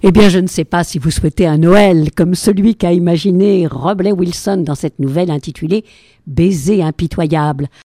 Eh 0.04 0.12
bien, 0.12 0.30
je 0.30 0.38
ne 0.38 0.48
sais 0.48 0.64
pas 0.64 0.84
si 0.84 1.00
vous 1.00 1.10
souhaitez 1.10 1.48
un 1.48 1.58
Noël 1.58 2.12
comme 2.16 2.36
celui 2.36 2.76
qu'a 2.76 2.94
imaginé 2.94 3.66
Robley 3.66 4.12
Wilson 4.12 4.58
dans 4.58 4.76
cette 4.76 5.00
nouvelle 5.00 5.32
intitulée 5.32 5.84
Baiser 6.28 6.84
impitoyable. 6.84 7.68